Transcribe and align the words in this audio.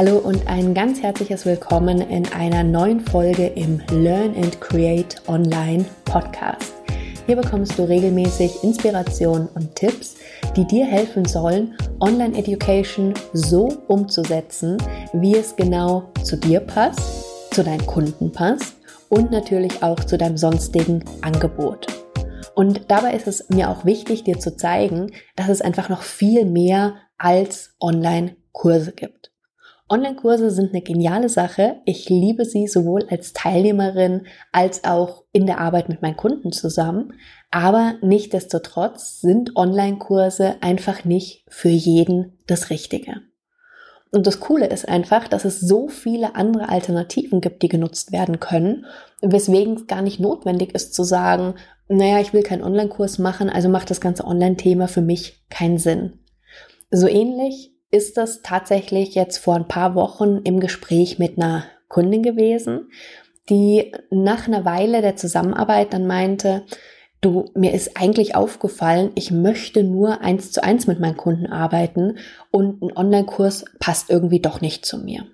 Hallo 0.00 0.16
und 0.16 0.46
ein 0.46 0.72
ganz 0.72 1.02
herzliches 1.02 1.44
Willkommen 1.44 2.00
in 2.00 2.26
einer 2.32 2.64
neuen 2.64 3.00
Folge 3.00 3.48
im 3.48 3.82
Learn 3.90 4.34
and 4.34 4.58
Create 4.58 5.20
Online 5.28 5.84
Podcast. 6.06 6.72
Hier 7.26 7.36
bekommst 7.36 7.78
du 7.78 7.82
regelmäßig 7.82 8.64
Inspiration 8.64 9.46
und 9.54 9.74
Tipps, 9.74 10.16
die 10.56 10.66
dir 10.66 10.86
helfen 10.86 11.26
sollen, 11.26 11.76
Online 12.00 12.34
Education 12.38 13.12
so 13.34 13.68
umzusetzen, 13.88 14.78
wie 15.12 15.36
es 15.36 15.54
genau 15.54 16.10
zu 16.24 16.38
dir 16.38 16.60
passt, 16.60 17.52
zu 17.52 17.62
deinen 17.62 17.84
Kunden 17.84 18.32
passt 18.32 18.76
und 19.10 19.30
natürlich 19.30 19.82
auch 19.82 20.00
zu 20.00 20.16
deinem 20.16 20.38
sonstigen 20.38 21.04
Angebot. 21.20 21.88
Und 22.54 22.90
dabei 22.90 23.12
ist 23.12 23.26
es 23.26 23.50
mir 23.50 23.68
auch 23.68 23.84
wichtig, 23.84 24.24
dir 24.24 24.38
zu 24.38 24.56
zeigen, 24.56 25.12
dass 25.36 25.50
es 25.50 25.60
einfach 25.60 25.90
noch 25.90 26.00
viel 26.00 26.46
mehr 26.46 26.94
als 27.18 27.74
Online-Kurse 27.80 28.92
gibt. 28.92 29.29
Online-Kurse 29.90 30.52
sind 30.52 30.70
eine 30.70 30.82
geniale 30.82 31.28
Sache. 31.28 31.80
Ich 31.84 32.08
liebe 32.08 32.44
sie 32.44 32.68
sowohl 32.68 33.06
als 33.10 33.32
Teilnehmerin 33.32 34.26
als 34.52 34.84
auch 34.84 35.24
in 35.32 35.46
der 35.46 35.58
Arbeit 35.58 35.88
mit 35.88 36.00
meinen 36.00 36.16
Kunden 36.16 36.52
zusammen. 36.52 37.12
Aber 37.50 37.94
nichtdestotrotz 38.00 39.20
sind 39.20 39.56
Online-Kurse 39.56 40.56
einfach 40.60 41.04
nicht 41.04 41.44
für 41.48 41.68
jeden 41.68 42.38
das 42.46 42.70
Richtige. 42.70 43.22
Und 44.12 44.26
das 44.26 44.38
Coole 44.38 44.66
ist 44.66 44.88
einfach, 44.88 45.26
dass 45.26 45.44
es 45.44 45.60
so 45.60 45.88
viele 45.88 46.36
andere 46.36 46.68
Alternativen 46.68 47.40
gibt, 47.40 47.62
die 47.62 47.68
genutzt 47.68 48.12
werden 48.12 48.40
können, 48.40 48.86
weswegen 49.20 49.74
es 49.74 49.86
gar 49.86 50.02
nicht 50.02 50.20
notwendig 50.20 50.74
ist 50.74 50.94
zu 50.94 51.02
sagen, 51.02 51.54
naja, 51.88 52.20
ich 52.20 52.32
will 52.32 52.42
keinen 52.42 52.62
Online-Kurs 52.62 53.18
machen, 53.18 53.50
also 53.50 53.68
macht 53.68 53.90
das 53.90 54.00
ganze 54.00 54.24
Online-Thema 54.24 54.86
für 54.86 55.02
mich 55.02 55.44
keinen 55.48 55.78
Sinn. 55.78 56.20
So 56.92 57.08
ähnlich 57.08 57.69
ist 57.90 58.16
das 58.16 58.42
tatsächlich 58.42 59.14
jetzt 59.14 59.38
vor 59.38 59.56
ein 59.56 59.68
paar 59.68 59.94
Wochen 59.94 60.38
im 60.44 60.60
Gespräch 60.60 61.18
mit 61.18 61.36
einer 61.38 61.64
Kundin 61.88 62.22
gewesen, 62.22 62.90
die 63.48 63.92
nach 64.10 64.46
einer 64.46 64.64
Weile 64.64 65.02
der 65.02 65.16
Zusammenarbeit 65.16 65.92
dann 65.92 66.06
meinte, 66.06 66.64
du, 67.20 67.50
mir 67.54 67.74
ist 67.74 67.96
eigentlich 67.96 68.36
aufgefallen, 68.36 69.10
ich 69.16 69.30
möchte 69.30 69.82
nur 69.82 70.20
eins 70.20 70.52
zu 70.52 70.62
eins 70.62 70.86
mit 70.86 71.00
meinen 71.00 71.16
Kunden 71.16 71.46
arbeiten 71.46 72.18
und 72.50 72.80
ein 72.82 72.96
Online-Kurs 72.96 73.64
passt 73.80 74.08
irgendwie 74.08 74.40
doch 74.40 74.60
nicht 74.60 74.86
zu 74.86 74.98
mir. 74.98 75.26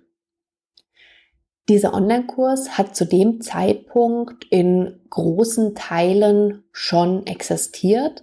Dieser 1.68 1.94
Online-Kurs 1.94 2.78
hat 2.78 2.94
zu 2.96 3.04
dem 3.04 3.40
Zeitpunkt 3.40 4.44
in 4.50 5.00
großen 5.10 5.74
Teilen 5.74 6.64
schon 6.72 7.26
existiert 7.26 8.22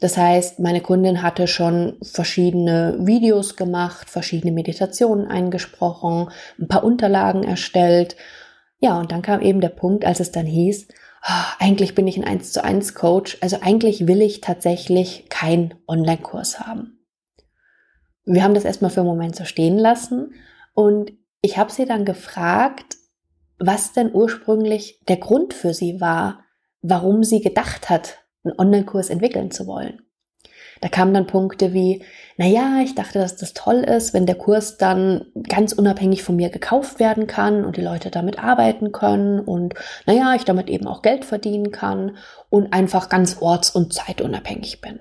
das 0.00 0.16
heißt, 0.16 0.58
meine 0.58 0.80
Kundin 0.80 1.22
hatte 1.22 1.46
schon 1.46 1.96
verschiedene 2.02 2.96
Videos 3.00 3.56
gemacht, 3.56 4.10
verschiedene 4.10 4.52
Meditationen 4.52 5.26
eingesprochen, 5.26 6.30
ein 6.58 6.68
paar 6.68 6.84
Unterlagen 6.84 7.44
erstellt. 7.44 8.16
Ja, 8.80 8.98
und 8.98 9.12
dann 9.12 9.22
kam 9.22 9.40
eben 9.40 9.60
der 9.60 9.68
Punkt, 9.68 10.04
als 10.04 10.20
es 10.20 10.32
dann 10.32 10.46
hieß, 10.46 10.88
oh, 11.26 11.44
eigentlich 11.58 11.94
bin 11.94 12.06
ich 12.08 12.16
ein 12.16 12.24
1 12.24 12.52
zu 12.52 12.62
1 12.62 12.94
Coach, 12.94 13.38
also 13.40 13.58
eigentlich 13.62 14.06
will 14.06 14.20
ich 14.20 14.40
tatsächlich 14.40 15.28
keinen 15.28 15.74
Online-Kurs 15.86 16.60
haben. 16.60 16.98
Wir 18.26 18.42
haben 18.42 18.54
das 18.54 18.64
erstmal 18.64 18.90
für 18.90 19.00
einen 19.00 19.10
Moment 19.10 19.36
so 19.36 19.44
stehen 19.44 19.78
lassen 19.78 20.34
und 20.74 21.12
ich 21.40 21.56
habe 21.56 21.70
sie 21.70 21.84
dann 21.84 22.04
gefragt, 22.04 22.96
was 23.58 23.92
denn 23.92 24.12
ursprünglich 24.12 25.00
der 25.08 25.18
Grund 25.18 25.54
für 25.54 25.72
sie 25.72 26.00
war, 26.00 26.40
warum 26.82 27.22
sie 27.22 27.40
gedacht 27.40 27.90
hat, 27.90 28.23
einen 28.44 28.58
Online-Kurs 28.58 29.10
entwickeln 29.10 29.50
zu 29.50 29.66
wollen. 29.66 30.02
Da 30.80 30.88
kamen 30.88 31.14
dann 31.14 31.26
Punkte 31.26 31.72
wie, 31.72 32.02
na 32.36 32.46
ja, 32.46 32.80
ich 32.82 32.94
dachte, 32.94 33.18
dass 33.18 33.36
das 33.36 33.54
toll 33.54 33.76
ist, 33.76 34.12
wenn 34.12 34.26
der 34.26 34.34
Kurs 34.34 34.76
dann 34.76 35.26
ganz 35.48 35.72
unabhängig 35.72 36.22
von 36.22 36.36
mir 36.36 36.50
gekauft 36.50 36.98
werden 36.98 37.26
kann 37.26 37.64
und 37.64 37.76
die 37.76 37.82
Leute 37.82 38.10
damit 38.10 38.38
arbeiten 38.38 38.92
können 38.92 39.40
und 39.40 39.74
na 40.06 40.12
ja, 40.12 40.34
ich 40.34 40.44
damit 40.44 40.68
eben 40.68 40.86
auch 40.86 41.02
Geld 41.02 41.24
verdienen 41.24 41.70
kann 41.70 42.16
und 42.50 42.72
einfach 42.72 43.08
ganz 43.08 43.38
orts- 43.40 43.70
und 43.70 43.94
zeitunabhängig 43.94 44.80
bin. 44.80 45.00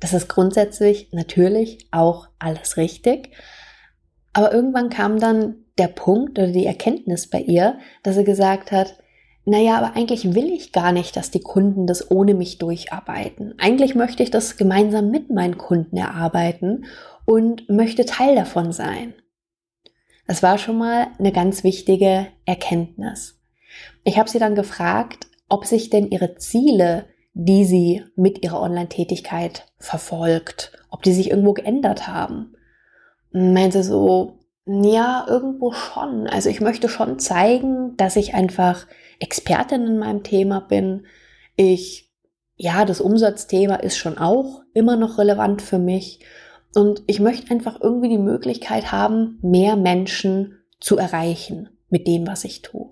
Das 0.00 0.12
ist 0.12 0.28
grundsätzlich 0.28 1.12
natürlich 1.12 1.88
auch 1.90 2.28
alles 2.38 2.76
richtig. 2.76 3.30
Aber 4.32 4.52
irgendwann 4.52 4.90
kam 4.90 5.18
dann 5.18 5.56
der 5.78 5.88
Punkt 5.88 6.38
oder 6.38 6.48
die 6.48 6.66
Erkenntnis 6.66 7.28
bei 7.28 7.40
ihr, 7.40 7.78
dass 8.02 8.16
sie 8.16 8.24
gesagt 8.24 8.72
hat, 8.72 8.96
naja, 9.48 9.78
aber 9.78 9.94
eigentlich 9.94 10.34
will 10.34 10.50
ich 10.50 10.72
gar 10.72 10.90
nicht, 10.90 11.16
dass 11.16 11.30
die 11.30 11.40
Kunden 11.40 11.86
das 11.86 12.10
ohne 12.10 12.34
mich 12.34 12.58
durcharbeiten. 12.58 13.54
Eigentlich 13.58 13.94
möchte 13.94 14.24
ich 14.24 14.32
das 14.32 14.56
gemeinsam 14.56 15.12
mit 15.12 15.30
meinen 15.30 15.56
Kunden 15.56 15.96
erarbeiten 15.96 16.86
und 17.26 17.68
möchte 17.68 18.04
Teil 18.04 18.34
davon 18.34 18.72
sein. 18.72 19.14
Das 20.26 20.42
war 20.42 20.58
schon 20.58 20.76
mal 20.76 21.06
eine 21.20 21.30
ganz 21.30 21.62
wichtige 21.62 22.26
Erkenntnis. 22.44 23.40
Ich 24.02 24.18
habe 24.18 24.28
sie 24.28 24.40
dann 24.40 24.56
gefragt, 24.56 25.28
ob 25.48 25.64
sich 25.64 25.90
denn 25.90 26.10
ihre 26.10 26.34
Ziele, 26.34 27.04
die 27.32 27.64
sie 27.64 28.02
mit 28.16 28.42
ihrer 28.42 28.60
Online-Tätigkeit 28.60 29.66
verfolgt, 29.78 30.72
ob 30.90 31.04
die 31.04 31.12
sich 31.12 31.30
irgendwo 31.30 31.52
geändert 31.52 32.08
haben. 32.08 32.56
Meinte 33.30 33.84
so, 33.84 34.40
ja, 34.66 35.24
irgendwo 35.28 35.70
schon. 35.70 36.26
Also 36.26 36.50
ich 36.50 36.60
möchte 36.60 36.88
schon 36.88 37.20
zeigen, 37.20 37.96
dass 37.96 38.16
ich 38.16 38.34
einfach 38.34 38.88
Expertin 39.20 39.86
in 39.86 39.98
meinem 39.98 40.22
Thema 40.22 40.60
bin. 40.60 41.06
Ich, 41.56 42.12
ja, 42.56 42.84
das 42.84 43.00
Umsatzthema 43.00 43.76
ist 43.76 43.96
schon 43.96 44.18
auch 44.18 44.62
immer 44.74 44.96
noch 44.96 45.18
relevant 45.18 45.62
für 45.62 45.78
mich. 45.78 46.20
Und 46.74 47.02
ich 47.06 47.20
möchte 47.20 47.50
einfach 47.50 47.80
irgendwie 47.80 48.10
die 48.10 48.18
Möglichkeit 48.18 48.92
haben, 48.92 49.38
mehr 49.42 49.76
Menschen 49.76 50.58
zu 50.80 50.98
erreichen 50.98 51.70
mit 51.88 52.06
dem, 52.06 52.26
was 52.26 52.44
ich 52.44 52.62
tue. 52.62 52.90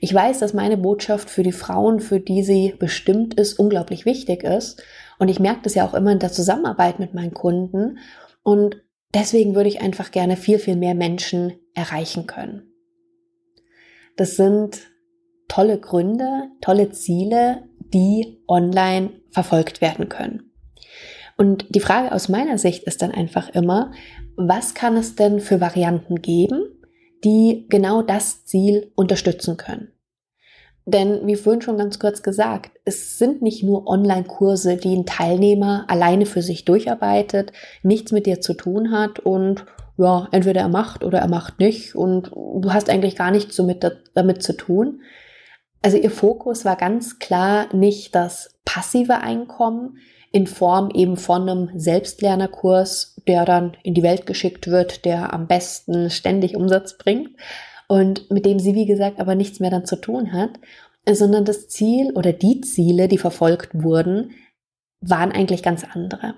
Ich 0.00 0.12
weiß, 0.12 0.38
dass 0.40 0.54
meine 0.54 0.76
Botschaft 0.76 1.30
für 1.30 1.42
die 1.42 1.52
Frauen, 1.52 2.00
für 2.00 2.20
die 2.20 2.42
sie 2.42 2.74
bestimmt 2.78 3.34
ist, 3.34 3.58
unglaublich 3.58 4.04
wichtig 4.04 4.42
ist. 4.42 4.82
Und 5.18 5.28
ich 5.28 5.40
merke 5.40 5.62
das 5.62 5.74
ja 5.74 5.86
auch 5.86 5.94
immer 5.94 6.12
in 6.12 6.18
der 6.18 6.32
Zusammenarbeit 6.32 6.98
mit 6.98 7.14
meinen 7.14 7.34
Kunden. 7.34 7.98
Und 8.42 8.82
deswegen 9.14 9.54
würde 9.54 9.68
ich 9.68 9.80
einfach 9.80 10.10
gerne 10.10 10.36
viel, 10.36 10.58
viel 10.58 10.76
mehr 10.76 10.94
Menschen 10.94 11.54
erreichen 11.74 12.26
können. 12.26 12.70
Das 14.16 14.36
sind 14.36 14.80
tolle 15.48 15.78
Gründe, 15.78 16.48
tolle 16.60 16.90
Ziele, 16.90 17.64
die 17.92 18.42
online 18.48 19.10
verfolgt 19.30 19.80
werden 19.80 20.08
können. 20.08 20.50
Und 21.36 21.66
die 21.74 21.80
Frage 21.80 22.12
aus 22.12 22.28
meiner 22.28 22.58
Sicht 22.58 22.84
ist 22.84 23.02
dann 23.02 23.10
einfach 23.10 23.48
immer, 23.50 23.92
was 24.36 24.74
kann 24.74 24.96
es 24.96 25.16
denn 25.16 25.40
für 25.40 25.60
Varianten 25.60 26.22
geben, 26.22 26.62
die 27.24 27.66
genau 27.68 28.02
das 28.02 28.44
Ziel 28.44 28.92
unterstützen 28.94 29.56
können? 29.56 29.94
Denn 30.86 31.26
wie 31.26 31.36
vorhin 31.36 31.62
schon 31.62 31.78
ganz 31.78 31.98
kurz 31.98 32.22
gesagt, 32.22 32.78
es 32.84 33.18
sind 33.18 33.40
nicht 33.40 33.62
nur 33.62 33.86
Online-Kurse, 33.86 34.76
die 34.76 34.94
ein 34.94 35.06
Teilnehmer 35.06 35.86
alleine 35.88 36.26
für 36.26 36.42
sich 36.42 36.66
durcharbeitet, 36.66 37.52
nichts 37.82 38.12
mit 38.12 38.26
dir 38.26 38.40
zu 38.42 38.52
tun 38.52 38.90
hat 38.90 39.18
und 39.18 39.64
ja, 39.96 40.28
entweder 40.32 40.60
er 40.60 40.68
macht 40.68 41.02
oder 41.02 41.20
er 41.20 41.28
macht 41.28 41.58
nicht 41.58 41.94
und 41.94 42.30
du 42.32 42.72
hast 42.72 42.90
eigentlich 42.90 43.16
gar 43.16 43.30
nichts 43.30 43.56
damit, 43.56 43.86
damit 44.14 44.42
zu 44.42 44.54
tun, 44.54 45.00
also 45.84 45.98
ihr 45.98 46.10
Fokus 46.10 46.64
war 46.64 46.76
ganz 46.76 47.18
klar 47.18 47.68
nicht 47.76 48.14
das 48.14 48.58
passive 48.64 49.18
Einkommen 49.18 49.98
in 50.32 50.46
Form 50.46 50.88
eben 50.94 51.18
von 51.18 51.42
einem 51.42 51.78
Selbstlernerkurs, 51.78 53.20
der 53.28 53.44
dann 53.44 53.76
in 53.82 53.92
die 53.92 54.02
Welt 54.02 54.24
geschickt 54.24 54.68
wird, 54.68 55.04
der 55.04 55.34
am 55.34 55.46
besten 55.46 56.08
ständig 56.08 56.56
Umsatz 56.56 56.96
bringt 56.96 57.36
und 57.86 58.30
mit 58.30 58.46
dem 58.46 58.58
sie, 58.60 58.74
wie 58.74 58.86
gesagt, 58.86 59.20
aber 59.20 59.34
nichts 59.34 59.60
mehr 59.60 59.70
dann 59.70 59.84
zu 59.84 59.96
tun 59.96 60.32
hat, 60.32 60.52
sondern 61.06 61.44
das 61.44 61.68
Ziel 61.68 62.12
oder 62.14 62.32
die 62.32 62.62
Ziele, 62.62 63.06
die 63.06 63.18
verfolgt 63.18 63.70
wurden, 63.74 64.30
waren 65.02 65.32
eigentlich 65.32 65.62
ganz 65.62 65.84
andere. 65.84 66.36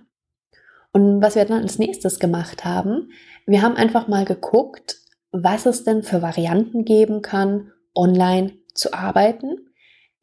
Und 0.93 1.23
was 1.23 1.37
wir 1.37 1.45
dann 1.45 1.63
als 1.63 1.79
nächstes 1.79 2.19
gemacht 2.19 2.65
haben, 2.65 3.13
wir 3.47 3.63
haben 3.63 3.77
einfach 3.77 4.09
mal 4.09 4.25
geguckt, 4.25 4.97
was 5.31 5.67
es 5.67 5.85
denn 5.85 6.03
für 6.03 6.21
Varianten 6.21 6.85
geben 6.85 7.23
kann, 7.23 7.71
online 7.95 8.51
zu 8.77 8.93
arbeiten, 8.93 9.71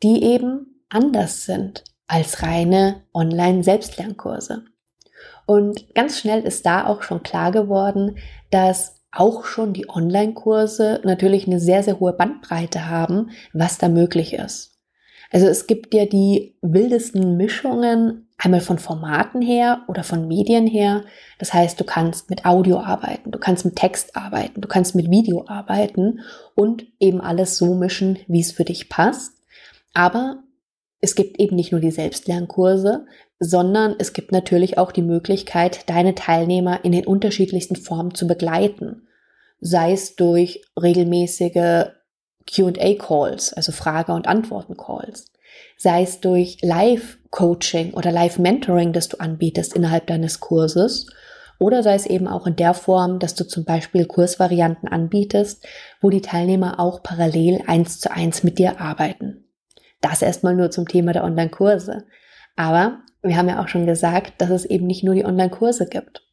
die 0.01 0.23
eben 0.23 0.83
anders 0.89 1.45
sind 1.45 1.83
als 2.07 2.43
reine 2.43 3.03
Online-Selbstlernkurse. 3.13 4.65
Und 5.45 5.93
ganz 5.95 6.19
schnell 6.19 6.41
ist 6.43 6.65
da 6.65 6.85
auch 6.85 7.01
schon 7.01 7.23
klar 7.23 7.51
geworden, 7.51 8.17
dass 8.51 9.01
auch 9.11 9.45
schon 9.45 9.73
die 9.73 9.89
Online-Kurse 9.89 11.01
natürlich 11.03 11.47
eine 11.47 11.59
sehr, 11.59 11.83
sehr 11.83 11.99
hohe 11.99 12.13
Bandbreite 12.13 12.89
haben, 12.89 13.29
was 13.53 13.77
da 13.77 13.89
möglich 13.89 14.33
ist. 14.33 14.79
Also 15.31 15.47
es 15.47 15.67
gibt 15.67 15.93
ja 15.93 16.05
die 16.05 16.57
wildesten 16.61 17.37
Mischungen 17.37 18.22
einmal 18.43 18.61
von 18.61 18.77
Formaten 18.77 19.41
her 19.41 19.83
oder 19.87 20.03
von 20.03 20.27
Medien 20.27 20.67
her. 20.67 21.03
Das 21.39 21.53
heißt, 21.53 21.79
du 21.79 21.83
kannst 21.83 22.29
mit 22.29 22.45
Audio 22.45 22.79
arbeiten, 22.79 23.31
du 23.31 23.39
kannst 23.39 23.63
mit 23.63 23.75
Text 23.75 24.15
arbeiten, 24.15 24.61
du 24.61 24.67
kannst 24.67 24.95
mit 24.95 25.09
Video 25.09 25.45
arbeiten 25.47 26.19
und 26.55 26.85
eben 26.99 27.21
alles 27.21 27.57
so 27.57 27.73
mischen, 27.73 28.19
wie 28.27 28.41
es 28.41 28.51
für 28.51 28.65
dich 28.65 28.89
passt. 28.89 29.33
Aber 29.93 30.43
es 30.99 31.15
gibt 31.15 31.39
eben 31.39 31.55
nicht 31.55 31.71
nur 31.71 31.81
die 31.81 31.91
Selbstlernkurse, 31.91 33.05
sondern 33.39 33.95
es 33.99 34.13
gibt 34.13 34.31
natürlich 34.31 34.77
auch 34.77 34.91
die 34.91 35.01
Möglichkeit, 35.01 35.89
deine 35.89 36.15
Teilnehmer 36.15 36.83
in 36.83 36.91
den 36.91 37.05
unterschiedlichsten 37.05 37.75
Formen 37.75 38.15
zu 38.15 38.27
begleiten. 38.27 39.07
sei 39.65 39.93
es 39.93 40.17
durch 40.17 40.61
regelmäßige 40.81 41.85
QA-Calls, 42.51 43.53
also 43.53 43.71
Frage- 43.71 44.11
und 44.11 44.27
Antworten-Calls, 44.27 45.32
sei 45.83 46.03
es 46.03 46.21
durch 46.21 46.59
Live-Coaching 46.61 47.93
oder 47.93 48.09
Live-Mentoring, 48.09 48.93
das 48.93 49.09
du 49.09 49.19
anbietest 49.19 49.75
innerhalb 49.75 50.07
deines 50.07 50.39
Kurses, 50.39 51.07
oder 51.59 51.83
sei 51.83 51.95
es 51.95 52.05
eben 52.05 52.27
auch 52.27 52.47
in 52.47 52.55
der 52.55 52.73
Form, 52.73 53.19
dass 53.19 53.35
du 53.35 53.45
zum 53.45 53.65
Beispiel 53.65 54.05
Kursvarianten 54.05 54.87
anbietest, 54.87 55.65
wo 55.99 56.09
die 56.09 56.21
Teilnehmer 56.21 56.79
auch 56.79 57.03
parallel 57.03 57.63
eins 57.67 57.99
zu 57.99 58.11
eins 58.11 58.43
mit 58.43 58.59
dir 58.59 58.79
arbeiten. 58.79 59.49
Das 59.99 60.21
erstmal 60.21 60.55
nur 60.55 60.71
zum 60.71 60.87
Thema 60.87 61.11
der 61.11 61.25
Online-Kurse. 61.25 62.05
Aber 62.55 62.99
wir 63.21 63.35
haben 63.35 63.49
ja 63.49 63.61
auch 63.61 63.67
schon 63.67 63.85
gesagt, 63.85 64.41
dass 64.41 64.51
es 64.51 64.65
eben 64.65 64.87
nicht 64.87 65.03
nur 65.03 65.15
die 65.15 65.25
Online-Kurse 65.25 65.87
gibt. 65.87 66.25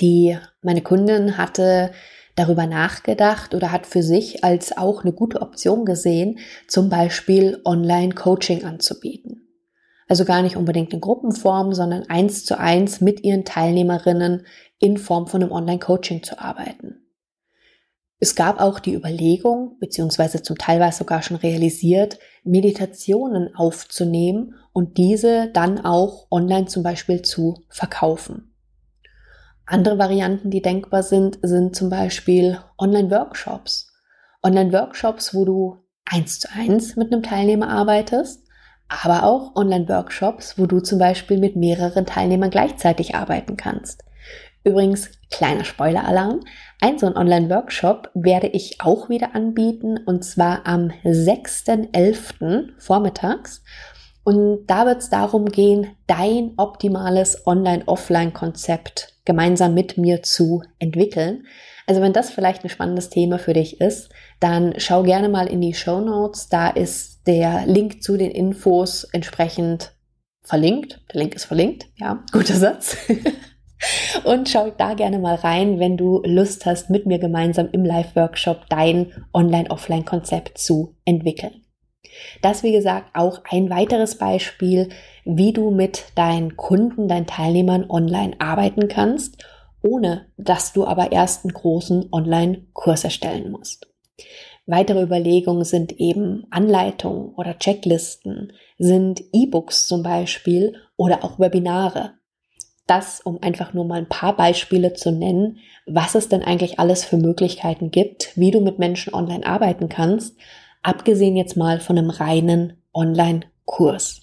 Die, 0.00 0.38
meine 0.60 0.82
Kundin 0.82 1.38
hatte 1.38 1.92
darüber 2.40 2.66
nachgedacht 2.66 3.54
oder 3.54 3.70
hat 3.70 3.86
für 3.86 4.02
sich 4.02 4.42
als 4.44 4.76
auch 4.76 5.04
eine 5.04 5.12
gute 5.12 5.42
Option 5.42 5.84
gesehen, 5.84 6.38
zum 6.66 6.88
Beispiel 6.88 7.60
Online-Coaching 7.64 8.64
anzubieten. 8.64 9.46
Also 10.08 10.24
gar 10.24 10.42
nicht 10.42 10.56
unbedingt 10.56 10.92
in 10.92 11.00
Gruppenform, 11.00 11.72
sondern 11.72 12.04
eins 12.08 12.44
zu 12.44 12.58
eins 12.58 13.00
mit 13.00 13.22
ihren 13.22 13.44
Teilnehmerinnen 13.44 14.46
in 14.78 14.96
Form 14.96 15.26
von 15.26 15.42
einem 15.42 15.52
Online-Coaching 15.52 16.22
zu 16.22 16.40
arbeiten. 16.40 16.96
Es 18.18 18.34
gab 18.34 18.60
auch 18.60 18.80
die 18.80 18.94
Überlegung, 18.94 19.78
beziehungsweise 19.78 20.42
zum 20.42 20.58
Teil 20.58 20.80
war 20.80 20.88
es 20.88 20.98
sogar 20.98 21.22
schon 21.22 21.36
realisiert, 21.36 22.18
Meditationen 22.42 23.54
aufzunehmen 23.54 24.54
und 24.72 24.98
diese 24.98 25.50
dann 25.52 25.84
auch 25.84 26.26
online 26.30 26.66
zum 26.66 26.82
Beispiel 26.82 27.22
zu 27.22 27.64
verkaufen. 27.68 28.49
Andere 29.70 29.98
Varianten, 29.98 30.50
die 30.50 30.62
denkbar 30.62 31.04
sind, 31.04 31.38
sind 31.42 31.76
zum 31.76 31.90
Beispiel 31.90 32.58
Online-Workshops. 32.76 33.92
Online-Workshops, 34.42 35.32
wo 35.32 35.44
du 35.44 35.76
eins 36.04 36.40
zu 36.40 36.48
eins 36.52 36.96
mit 36.96 37.12
einem 37.12 37.22
Teilnehmer 37.22 37.68
arbeitest, 37.68 38.42
aber 38.88 39.22
auch 39.22 39.54
Online-Workshops, 39.54 40.58
wo 40.58 40.66
du 40.66 40.80
zum 40.80 40.98
Beispiel 40.98 41.38
mit 41.38 41.54
mehreren 41.54 42.04
Teilnehmern 42.04 42.50
gleichzeitig 42.50 43.14
arbeiten 43.14 43.56
kannst. 43.56 44.02
Übrigens, 44.64 45.12
kleiner 45.30 45.62
Spoiler-Alarm, 45.62 46.40
ein 46.80 46.98
so 46.98 47.06
ein 47.06 47.16
Online-Workshop 47.16 48.10
werde 48.14 48.48
ich 48.48 48.80
auch 48.80 49.08
wieder 49.08 49.36
anbieten 49.36 50.00
und 50.04 50.24
zwar 50.24 50.66
am 50.66 50.90
6.11. 51.04 52.70
vormittags. 52.76 53.62
Und 54.22 54.66
da 54.66 54.86
wird 54.86 54.98
es 54.98 55.10
darum 55.10 55.46
gehen, 55.46 55.96
dein 56.06 56.52
optimales 56.56 57.46
Online-Offline-Konzept 57.46 59.14
gemeinsam 59.24 59.74
mit 59.74 59.96
mir 59.96 60.22
zu 60.22 60.62
entwickeln. 60.78 61.46
Also 61.86 62.02
wenn 62.02 62.12
das 62.12 62.30
vielleicht 62.30 62.64
ein 62.64 62.70
spannendes 62.70 63.10
Thema 63.10 63.38
für 63.38 63.54
dich 63.54 63.80
ist, 63.80 64.10
dann 64.38 64.74
schau 64.76 65.02
gerne 65.02 65.28
mal 65.28 65.46
in 65.46 65.60
die 65.60 65.74
Show 65.74 66.00
Notes. 66.00 66.48
Da 66.48 66.68
ist 66.68 67.26
der 67.26 67.66
Link 67.66 68.02
zu 68.02 68.16
den 68.16 68.30
Infos 68.30 69.04
entsprechend 69.04 69.92
verlinkt. 70.42 71.00
Der 71.12 71.20
Link 71.20 71.34
ist 71.34 71.44
verlinkt. 71.44 71.86
Ja, 71.96 72.24
guter 72.32 72.54
Satz. 72.54 72.96
Und 74.24 74.48
schau 74.48 74.70
da 74.70 74.94
gerne 74.94 75.18
mal 75.18 75.36
rein, 75.36 75.78
wenn 75.78 75.96
du 75.96 76.22
Lust 76.24 76.66
hast, 76.66 76.90
mit 76.90 77.06
mir 77.06 77.18
gemeinsam 77.18 77.68
im 77.72 77.84
Live-Workshop 77.84 78.66
dein 78.68 79.12
Online-Offline-Konzept 79.32 80.58
zu 80.58 80.96
entwickeln. 81.04 81.64
Das, 82.42 82.62
wie 82.62 82.72
gesagt, 82.72 83.10
auch 83.14 83.40
ein 83.50 83.70
weiteres 83.70 84.16
Beispiel, 84.16 84.88
wie 85.24 85.52
du 85.52 85.70
mit 85.70 86.06
deinen 86.14 86.56
Kunden, 86.56 87.08
deinen 87.08 87.26
Teilnehmern 87.26 87.88
online 87.88 88.34
arbeiten 88.38 88.88
kannst, 88.88 89.44
ohne 89.82 90.26
dass 90.36 90.72
du 90.72 90.86
aber 90.86 91.12
erst 91.12 91.44
einen 91.44 91.54
großen 91.54 92.08
Online-Kurs 92.12 93.04
erstellen 93.04 93.50
musst. 93.50 93.88
Weitere 94.66 95.02
Überlegungen 95.02 95.64
sind 95.64 95.98
eben 95.98 96.46
Anleitungen 96.50 97.34
oder 97.34 97.58
Checklisten, 97.58 98.52
sind 98.78 99.22
E-Books 99.32 99.88
zum 99.88 100.02
Beispiel 100.02 100.76
oder 100.96 101.24
auch 101.24 101.38
Webinare. 101.38 102.12
Das, 102.86 103.20
um 103.20 103.42
einfach 103.42 103.72
nur 103.72 103.84
mal 103.84 103.98
ein 103.98 104.08
paar 104.08 104.36
Beispiele 104.36 104.94
zu 104.94 105.12
nennen, 105.12 105.58
was 105.86 106.14
es 106.14 106.28
denn 106.28 106.42
eigentlich 106.42 106.78
alles 106.78 107.04
für 107.04 107.16
Möglichkeiten 107.16 107.90
gibt, 107.90 108.36
wie 108.36 108.50
du 108.50 108.60
mit 108.60 108.78
Menschen 108.78 109.14
online 109.14 109.46
arbeiten 109.46 109.88
kannst, 109.88 110.36
abgesehen 110.82 111.36
jetzt 111.36 111.56
mal 111.56 111.80
von 111.80 111.98
einem 111.98 112.10
reinen 112.10 112.82
Online-Kurs. 112.92 114.22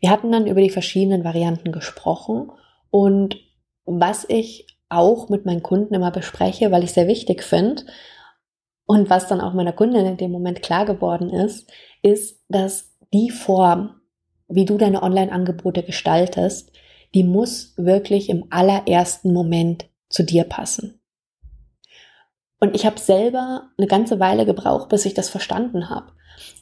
Wir 0.00 0.10
hatten 0.10 0.32
dann 0.32 0.46
über 0.46 0.60
die 0.60 0.70
verschiedenen 0.70 1.24
Varianten 1.24 1.72
gesprochen 1.72 2.50
und 2.90 3.36
was 3.84 4.24
ich 4.28 4.66
auch 4.88 5.28
mit 5.28 5.46
meinen 5.46 5.62
Kunden 5.62 5.94
immer 5.94 6.10
bespreche, 6.10 6.70
weil 6.70 6.84
ich 6.84 6.92
sehr 6.92 7.06
wichtig 7.06 7.42
finde 7.42 7.84
und 8.86 9.08
was 9.08 9.28
dann 9.28 9.40
auch 9.40 9.54
meiner 9.54 9.72
Kundin 9.72 10.06
in 10.06 10.16
dem 10.16 10.32
Moment 10.32 10.62
klar 10.62 10.84
geworden 10.84 11.30
ist, 11.30 11.70
ist, 12.02 12.44
dass 12.48 12.96
die 13.12 13.30
Form, 13.30 14.00
wie 14.48 14.64
du 14.64 14.78
deine 14.78 15.02
Online-Angebote 15.02 15.82
gestaltest, 15.82 16.72
die 17.14 17.24
muss 17.24 17.74
wirklich 17.76 18.28
im 18.28 18.46
allerersten 18.50 19.32
Moment 19.32 19.88
zu 20.08 20.24
dir 20.24 20.44
passen. 20.44 20.99
Und 22.60 22.74
ich 22.74 22.86
habe 22.86 23.00
selber 23.00 23.70
eine 23.78 23.86
ganze 23.86 24.20
Weile 24.20 24.44
gebraucht, 24.44 24.90
bis 24.90 25.06
ich 25.06 25.14
das 25.14 25.30
verstanden 25.30 25.88
habe. 25.88 26.12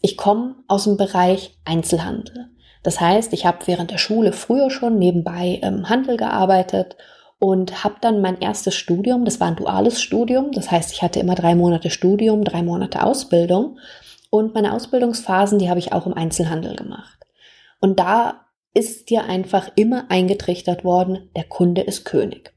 Ich 0.01 0.17
komme 0.17 0.55
aus 0.69 0.85
dem 0.85 0.97
Bereich 0.97 1.59
Einzelhandel. 1.65 2.49
Das 2.85 3.01
heißt, 3.01 3.33
ich 3.33 3.45
habe 3.45 3.67
während 3.67 3.91
der 3.91 3.99
Schule 3.99 4.33
früher 4.33 4.71
schon 4.71 4.99
nebenbei 4.99 5.61
im 5.63 5.89
Handel 5.89 6.17
gearbeitet 6.17 6.97
und 7.41 7.85
habe 7.85 7.97
dann 8.01 8.21
mein 8.21 8.41
erstes 8.41 8.75
Studium, 8.75 9.25
das 9.25 9.41
war 9.41 9.49
ein 9.49 9.57
duales 9.57 10.01
Studium, 10.01 10.53
das 10.53 10.71
heißt, 10.71 10.93
ich 10.93 11.03
hatte 11.03 11.21
immer 11.21 11.35
drei 11.35 11.55
Monate 11.55 11.91
Studium, 11.91 12.45
drei 12.45 12.63
Monate 12.63 13.03
Ausbildung 13.03 13.79
und 14.31 14.55
meine 14.55 14.73
Ausbildungsphasen, 14.73 15.59
die 15.59 15.69
habe 15.69 15.81
ich 15.81 15.93
auch 15.93 16.07
im 16.07 16.15
Einzelhandel 16.15 16.77
gemacht. 16.77 17.19
Und 17.81 17.99
da 17.99 18.47
ist 18.75 19.11
dir 19.11 19.25
einfach 19.25 19.71
immer 19.75 20.07
eingetrichtert 20.09 20.85
worden, 20.85 21.31
der 21.37 21.45
Kunde 21.45 21.83
ist 21.83 22.05
König. 22.05 22.55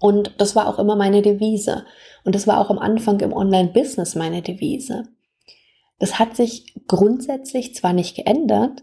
Und 0.00 0.34
das 0.38 0.56
war 0.56 0.66
auch 0.66 0.78
immer 0.78 0.96
meine 0.96 1.22
Devise. 1.22 1.84
Und 2.24 2.34
das 2.34 2.46
war 2.46 2.58
auch 2.58 2.70
am 2.70 2.78
Anfang 2.78 3.20
im 3.20 3.32
Online-Business 3.32 4.14
meine 4.14 4.42
Devise. 4.42 5.04
Das 5.98 6.18
hat 6.18 6.34
sich 6.34 6.74
grundsätzlich 6.88 7.74
zwar 7.74 7.92
nicht 7.92 8.16
geändert, 8.16 8.82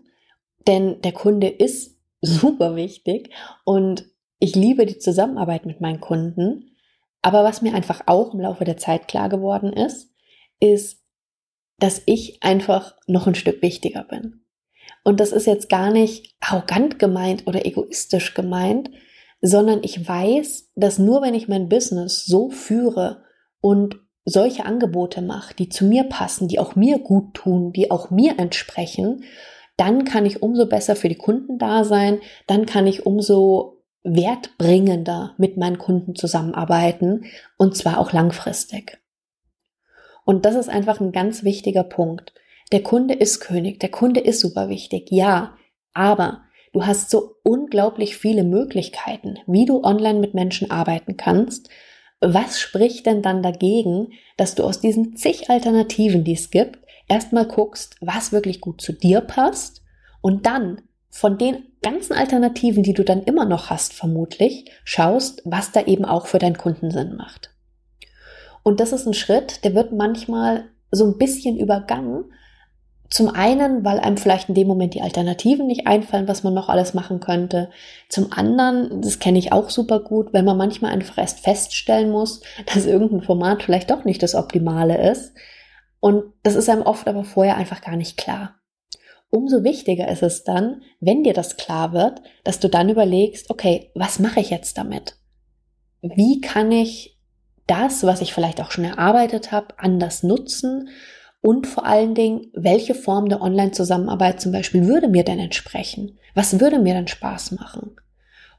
denn 0.67 1.01
der 1.01 1.11
Kunde 1.13 1.47
ist 1.47 1.97
super 2.21 2.75
wichtig 2.75 3.31
und 3.65 4.05
ich 4.39 4.55
liebe 4.55 4.85
die 4.85 4.99
Zusammenarbeit 4.99 5.65
mit 5.65 5.81
meinen 5.81 5.99
Kunden. 5.99 6.75
Aber 7.23 7.43
was 7.43 7.61
mir 7.61 7.73
einfach 7.73 8.03
auch 8.05 8.33
im 8.33 8.39
Laufe 8.39 8.65
der 8.65 8.77
Zeit 8.77 9.07
klar 9.07 9.29
geworden 9.29 9.73
ist, 9.73 10.13
ist, 10.59 11.03
dass 11.79 12.01
ich 12.05 12.43
einfach 12.43 12.95
noch 13.07 13.27
ein 13.27 13.35
Stück 13.35 13.61
wichtiger 13.61 14.03
bin. 14.03 14.45
Und 15.03 15.19
das 15.19 15.31
ist 15.31 15.47
jetzt 15.47 15.69
gar 15.69 15.91
nicht 15.91 16.35
arrogant 16.39 16.99
gemeint 16.99 17.47
oder 17.47 17.65
egoistisch 17.65 18.33
gemeint, 18.33 18.91
sondern 19.41 19.81
ich 19.83 20.07
weiß, 20.07 20.71
dass 20.75 20.99
nur 20.99 21.21
wenn 21.21 21.33
ich 21.33 21.47
mein 21.47 21.69
Business 21.69 22.25
so 22.25 22.49
führe 22.49 23.23
und 23.61 23.99
solche 24.25 24.65
Angebote 24.65 25.21
mache, 25.21 25.53
die 25.55 25.69
zu 25.69 25.85
mir 25.85 26.03
passen, 26.03 26.47
die 26.47 26.59
auch 26.59 26.75
mir 26.75 26.99
gut 26.99 27.33
tun, 27.33 27.71
die 27.71 27.91
auch 27.91 28.09
mir 28.09 28.37
entsprechen, 28.39 29.23
dann 29.77 30.05
kann 30.05 30.25
ich 30.25 30.41
umso 30.41 30.67
besser 30.67 30.95
für 30.95 31.07
die 31.07 31.15
Kunden 31.15 31.57
da 31.59 31.83
sein, 31.83 32.19
dann 32.47 32.65
kann 32.65 32.87
ich 32.87 33.05
umso 33.05 33.83
wertbringender 34.03 35.35
mit 35.37 35.57
meinen 35.57 35.77
Kunden 35.77 36.15
zusammenarbeiten 36.15 37.25
und 37.57 37.77
zwar 37.77 37.99
auch 37.99 38.11
langfristig. 38.11 38.99
Und 40.25 40.45
das 40.45 40.55
ist 40.55 40.69
einfach 40.69 40.99
ein 40.99 41.11
ganz 41.11 41.43
wichtiger 41.43 41.83
Punkt. 41.83 42.33
Der 42.71 42.83
Kunde 42.83 43.13
ist 43.13 43.39
König, 43.39 43.79
der 43.79 43.89
Kunde 43.89 44.19
ist 44.19 44.41
super 44.41 44.67
wichtig, 44.67 45.09
ja, 45.09 45.55
aber 45.93 46.41
du 46.77 46.85
hast 46.85 47.09
so 47.09 47.37
unglaublich 47.41 48.17
viele 48.17 48.43
Möglichkeiten, 48.43 49.39
wie 49.47 49.65
du 49.65 49.83
online 49.83 50.19
mit 50.19 50.35
Menschen 50.35 50.69
arbeiten 50.69 51.17
kannst. 51.17 51.69
Was 52.21 52.59
spricht 52.59 53.07
denn 53.07 53.23
dann 53.23 53.41
dagegen, 53.41 54.09
dass 54.37 54.53
du 54.53 54.63
aus 54.63 54.79
diesen 54.79 55.15
zig 55.15 55.49
Alternativen, 55.49 56.23
die 56.23 56.33
es 56.33 56.51
gibt, 56.51 56.77
erstmal 57.07 57.47
guckst, 57.47 57.95
was 57.99 58.31
wirklich 58.31 58.61
gut 58.61 58.79
zu 58.79 58.93
dir 58.93 59.21
passt 59.21 59.81
und 60.21 60.45
dann 60.45 60.83
von 61.09 61.39
den 61.39 61.63
ganzen 61.81 62.13
Alternativen, 62.13 62.83
die 62.83 62.93
du 62.93 63.03
dann 63.03 63.23
immer 63.23 63.45
noch 63.45 63.71
hast, 63.71 63.93
vermutlich, 63.93 64.69
schaust, 64.83 65.41
was 65.45 65.71
da 65.71 65.81
eben 65.81 66.05
auch 66.05 66.27
für 66.27 66.37
deinen 66.37 66.59
Kunden 66.59 66.91
Sinn 66.91 67.15
macht. 67.15 67.55
Und 68.61 68.79
das 68.79 68.91
ist 68.91 69.07
ein 69.07 69.15
Schritt, 69.15 69.63
der 69.63 69.73
wird 69.73 69.93
manchmal 69.93 70.65
so 70.91 71.07
ein 71.07 71.17
bisschen 71.17 71.57
übergangen, 71.57 72.25
zum 73.09 73.29
einen, 73.29 73.85
weil 73.85 73.99
einem 73.99 74.17
vielleicht 74.17 74.49
in 74.49 74.55
dem 74.55 74.67
Moment 74.67 74.93
die 74.93 75.01
Alternativen 75.01 75.65
nicht 75.65 75.87
einfallen, 75.87 76.27
was 76.27 76.43
man 76.43 76.53
noch 76.53 76.67
alles 76.67 76.93
machen 76.93 77.19
könnte. 77.19 77.69
Zum 78.09 78.33
anderen, 78.33 79.01
das 79.01 79.19
kenne 79.19 79.39
ich 79.39 79.53
auch 79.53 79.69
super 79.69 80.01
gut, 80.01 80.33
wenn 80.33 80.43
man 80.43 80.57
manchmal 80.57 80.91
einfach 80.91 81.17
erst 81.17 81.39
feststellen 81.39 82.11
muss, 82.11 82.41
dass 82.73 82.85
irgendein 82.85 83.21
Format 83.21 83.63
vielleicht 83.63 83.91
doch 83.91 84.03
nicht 84.03 84.21
das 84.21 84.35
Optimale 84.35 85.09
ist. 85.09 85.33
Und 85.99 86.25
das 86.43 86.55
ist 86.55 86.69
einem 86.69 86.83
oft 86.83 87.07
aber 87.07 87.23
vorher 87.23 87.57
einfach 87.57 87.81
gar 87.81 87.95
nicht 87.95 88.17
klar. 88.17 88.55
Umso 89.29 89.63
wichtiger 89.63 90.07
ist 90.09 90.23
es 90.23 90.43
dann, 90.43 90.81
wenn 90.99 91.23
dir 91.23 91.33
das 91.33 91.57
klar 91.57 91.91
wird, 91.93 92.21
dass 92.43 92.59
du 92.59 92.69
dann 92.69 92.89
überlegst, 92.89 93.49
okay, 93.49 93.91
was 93.93 94.19
mache 94.19 94.39
ich 94.39 94.49
jetzt 94.49 94.77
damit? 94.77 95.17
Wie 96.01 96.39
kann 96.39 96.71
ich 96.71 97.17
das, 97.67 98.03
was 98.03 98.21
ich 98.21 98.33
vielleicht 98.33 98.61
auch 98.61 98.71
schon 98.71 98.85
erarbeitet 98.85 99.51
habe, 99.51 99.75
anders 99.77 100.23
nutzen 100.23 100.89
und 101.47 101.65
vor 101.65 101.85
allen 101.85 102.13
Dingen, 102.13 102.47
welche 102.51 102.93
Form 102.93 103.29
der 103.29 103.41
Online-Zusammenarbeit 103.41 104.41
zum 104.41 104.51
Beispiel 104.51 104.85
würde 104.85 105.07
mir 105.07 105.23
denn 105.23 105.39
entsprechen? 105.39 106.17
Was 106.35 106.59
würde 106.59 106.77
mir 106.77 106.93
denn 106.93 107.07
Spaß 107.07 107.53
machen? 107.53 107.95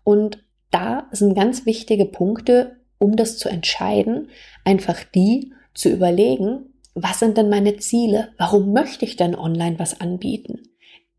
Und 0.04 0.42
da 0.70 1.06
sind 1.10 1.34
ganz 1.34 1.66
wichtige 1.66 2.06
Punkte, 2.06 2.78
um 2.96 3.14
das 3.14 3.36
zu 3.36 3.50
entscheiden, 3.50 4.30
einfach 4.64 5.04
die 5.04 5.52
zu 5.74 5.90
überlegen, 5.90 6.72
was 6.94 7.18
sind 7.18 7.36
denn 7.36 7.50
meine 7.50 7.76
Ziele? 7.76 8.30
Warum 8.38 8.72
möchte 8.72 9.04
ich 9.04 9.16
denn 9.16 9.34
online 9.34 9.78
was 9.78 10.00
anbieten? 10.00 10.62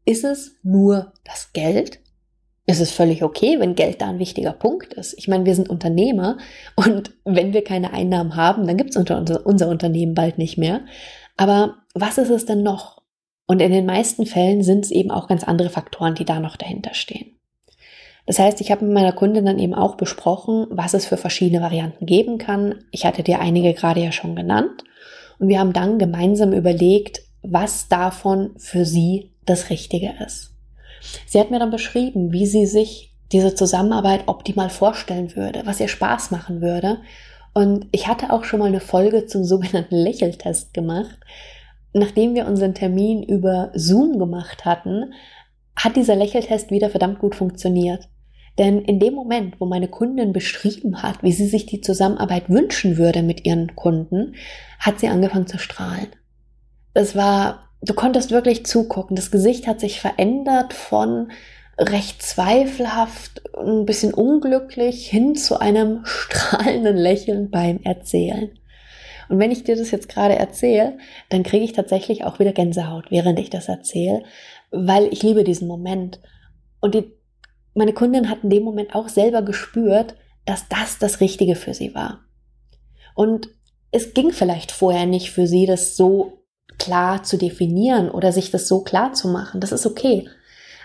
Ist 0.06 0.24
es 0.24 0.56
nur 0.64 1.14
das 1.24 1.54
Geld? 1.54 2.00
Ist 2.66 2.82
es 2.82 2.90
völlig 2.90 3.22
okay, 3.22 3.60
wenn 3.60 3.76
Geld 3.76 4.02
da 4.02 4.10
ein 4.10 4.18
wichtiger 4.18 4.54
Punkt 4.54 4.96
ist? 4.96 5.14
Ich 5.20 5.28
meine, 5.28 5.46
wir 5.46 5.54
sind 5.54 5.70
Unternehmer 5.70 6.40
und 6.76 7.12
wenn 7.26 7.54
wir 7.54 7.64
keine 7.64 7.94
Einnahmen 7.94 8.36
haben, 8.36 8.66
dann 8.66 8.78
gibt 8.78 8.90
es 8.90 8.98
unser, 8.98 9.46
unser 9.46 9.68
Unternehmen 9.68 10.16
bald 10.16 10.40
nicht 10.40 10.58
mehr. 10.58 10.82
Aber 11.40 11.78
was 11.94 12.18
ist 12.18 12.32
es 12.32 12.46
denn 12.46 12.64
noch? 12.64 13.02
Und 13.48 13.62
in 13.62 13.72
den 13.72 13.86
meisten 13.86 14.26
Fällen 14.26 14.62
sind 14.62 14.84
es 14.84 14.92
eben 14.92 15.10
auch 15.10 15.30
ganz 15.30 15.46
andere 15.46 15.70
Faktoren, 15.70 16.14
die 16.14 16.26
da 16.26 16.42
noch 16.42 16.58
dahinter 16.58 16.94
stehen. 16.94 17.38
Das 18.26 18.40
heißt, 18.40 18.60
ich 18.60 18.72
habe 18.72 18.84
mit 18.84 18.94
meiner 18.94 19.14
Kundin 19.14 19.46
dann 19.46 19.58
eben 19.58 19.74
auch 19.74 19.96
besprochen, 19.96 20.68
was 20.70 20.94
es 20.94 21.06
für 21.06 21.16
verschiedene 21.16 21.62
Varianten 21.62 22.06
geben 22.06 22.40
kann. 22.40 22.84
Ich 22.92 23.06
hatte 23.06 23.24
dir 23.24 23.40
einige 23.40 23.74
gerade 23.74 24.02
ja 24.02 24.12
schon 24.12 24.36
genannt. 24.36 24.84
Und 25.40 25.48
wir 25.48 25.62
haben 25.62 25.72
dann 25.72 25.98
gemeinsam 25.98 26.52
überlegt, 26.52 27.22
was 27.42 27.88
davon 27.88 28.52
für 28.58 28.84
sie 28.84 29.32
das 29.46 29.70
Richtige 29.70 30.16
ist. 30.26 30.52
Sie 31.26 31.40
hat 31.40 31.52
mir 31.52 31.60
dann 31.60 31.72
beschrieben, 31.72 32.34
wie 32.34 32.48
sie 32.48 32.66
sich 32.66 33.16
diese 33.32 33.56
Zusammenarbeit 33.56 34.24
optimal 34.28 34.70
vorstellen 34.70 35.38
würde, 35.38 35.62
was 35.64 35.80
ihr 35.80 35.88
Spaß 35.88 36.32
machen 36.32 36.60
würde. 36.60 36.98
Und 37.60 37.88
ich 37.92 38.08
hatte 38.08 38.32
auch 38.32 38.46
schon 38.46 38.62
mal 38.62 38.68
eine 38.68 38.80
Folge 38.80 39.26
zum 39.26 39.44
sogenannten 39.44 39.96
Lächeltest 39.96 40.74
gemacht. 40.74 41.20
Nachdem 41.92 42.34
wir 42.34 42.48
unseren 42.48 42.74
Termin 42.74 43.22
über 43.22 43.72
Zoom 43.74 44.18
gemacht 44.18 44.64
hatten, 44.64 45.14
hat 45.76 45.98
dieser 45.98 46.16
Lächeltest 46.16 46.72
wieder 46.72 46.90
verdammt 46.90 47.20
gut 47.20 47.36
funktioniert. 47.36 48.08
Denn 48.58 48.84
in 48.84 49.02
dem 49.02 49.14
Moment, 49.14 49.60
wo 49.60 49.66
meine 49.66 49.90
Kundin 49.90 50.32
beschrieben 50.32 51.04
hat, 51.04 51.22
wie 51.22 51.34
sie 51.34 51.48
sich 51.48 51.66
die 51.66 51.82
Zusammenarbeit 51.82 52.50
wünschen 52.50 52.98
würde 52.98 53.24
mit 53.24 53.46
ihren 53.46 53.76
Kunden, 53.76 54.36
hat 54.80 55.02
sie 55.02 55.10
angefangen 55.10 55.48
zu 55.48 55.58
strahlen. 55.58 56.08
Es 56.94 57.14
war, 57.14 57.68
du 57.82 57.94
konntest 57.94 58.32
wirklich 58.32 58.66
zugucken. 58.66 59.18
Das 59.18 59.32
Gesicht 59.32 59.68
hat 59.68 59.82
sich 59.82 60.00
verändert 60.00 60.72
von 60.72 61.30
recht 61.80 62.22
zweifelhaft, 62.22 63.42
ein 63.58 63.86
bisschen 63.86 64.14
unglücklich 64.14 65.08
hin 65.08 65.36
zu 65.36 65.60
einem 65.60 66.02
strahlenden 66.04 66.98
Lächeln 66.98 67.50
beim 67.50 67.80
Erzählen. 67.84 68.52
Und 69.30 69.40
wenn 69.40 69.52
ich 69.52 69.64
dir 69.64 69.76
das 69.76 69.92
jetzt 69.92 70.10
gerade 70.10 70.36
erzähle, 70.36 70.98
dann 71.30 71.44
kriege 71.44 71.64
ich 71.64 71.74
tatsächlich 71.74 72.24
auch 72.26 72.40
wieder 72.40 72.52
Gänsehaut, 72.52 73.12
während 73.12 73.40
ich 73.40 73.50
das 73.50 73.70
erzähle, 73.70 74.24
weil 74.72 75.08
ich 75.12 75.22
liebe 75.24 75.44
diesen 75.44 75.68
Moment. 75.68 76.20
Und 76.82 76.96
die 76.96 77.20
meine 77.76 77.94
Kundin 77.94 78.30
hat 78.30 78.44
in 78.44 78.50
dem 78.50 78.64
Moment 78.64 78.96
auch 78.96 79.10
selber 79.10 79.42
gespürt, 79.42 80.16
dass 80.46 80.68
das 80.68 80.98
das 80.98 81.22
Richtige 81.22 81.56
für 81.56 81.74
sie 81.74 81.94
war. 81.94 82.20
Und 83.16 83.50
es 83.92 84.14
ging 84.14 84.32
vielleicht 84.32 84.72
vorher 84.72 85.06
nicht 85.06 85.32
für 85.32 85.48
sie, 85.48 85.66
das 85.66 85.96
so 85.96 86.44
klar 86.78 87.24
zu 87.24 87.38
definieren 87.38 88.10
oder 88.10 88.32
sich 88.32 88.52
das 88.52 88.68
so 88.68 88.82
klar 88.82 89.14
zu 89.14 89.28
machen. 89.28 89.62
Das 89.62 89.72
ist 89.72 89.86
okay. 89.86 90.28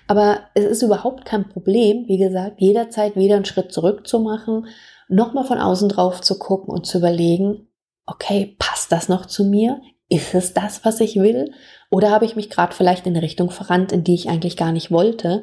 Aber 0.06 0.40
es 0.54 0.64
ist 0.64 0.82
überhaupt 0.82 1.24
kein 1.24 1.48
Problem, 1.48 2.06
wie 2.08 2.18
gesagt, 2.18 2.60
jederzeit 2.60 3.16
wieder 3.16 3.36
einen 3.36 3.44
Schritt 3.44 3.72
zurück 3.72 4.06
zu 4.06 4.20
machen, 4.20 4.66
nochmal 5.08 5.44
von 5.44 5.58
außen 5.58 5.88
drauf 5.88 6.20
zu 6.20 6.38
gucken 6.38 6.72
und 6.72 6.86
zu 6.86 6.98
überlegen, 6.98 7.68
okay, 8.06 8.56
passt 8.58 8.92
das 8.92 9.08
noch 9.08 9.26
zu 9.26 9.44
mir? 9.44 9.80
Ist 10.08 10.34
es 10.34 10.52
das, 10.52 10.84
was 10.84 11.00
ich 11.00 11.16
will? 11.16 11.52
Oder 11.90 12.10
habe 12.10 12.26
ich 12.26 12.36
mich 12.36 12.50
gerade 12.50 12.74
vielleicht 12.74 13.06
in 13.06 13.14
eine 13.14 13.22
Richtung 13.22 13.50
verrannt, 13.50 13.92
in 13.92 14.04
die 14.04 14.14
ich 14.14 14.28
eigentlich 14.28 14.56
gar 14.56 14.72
nicht 14.72 14.90
wollte? 14.90 15.42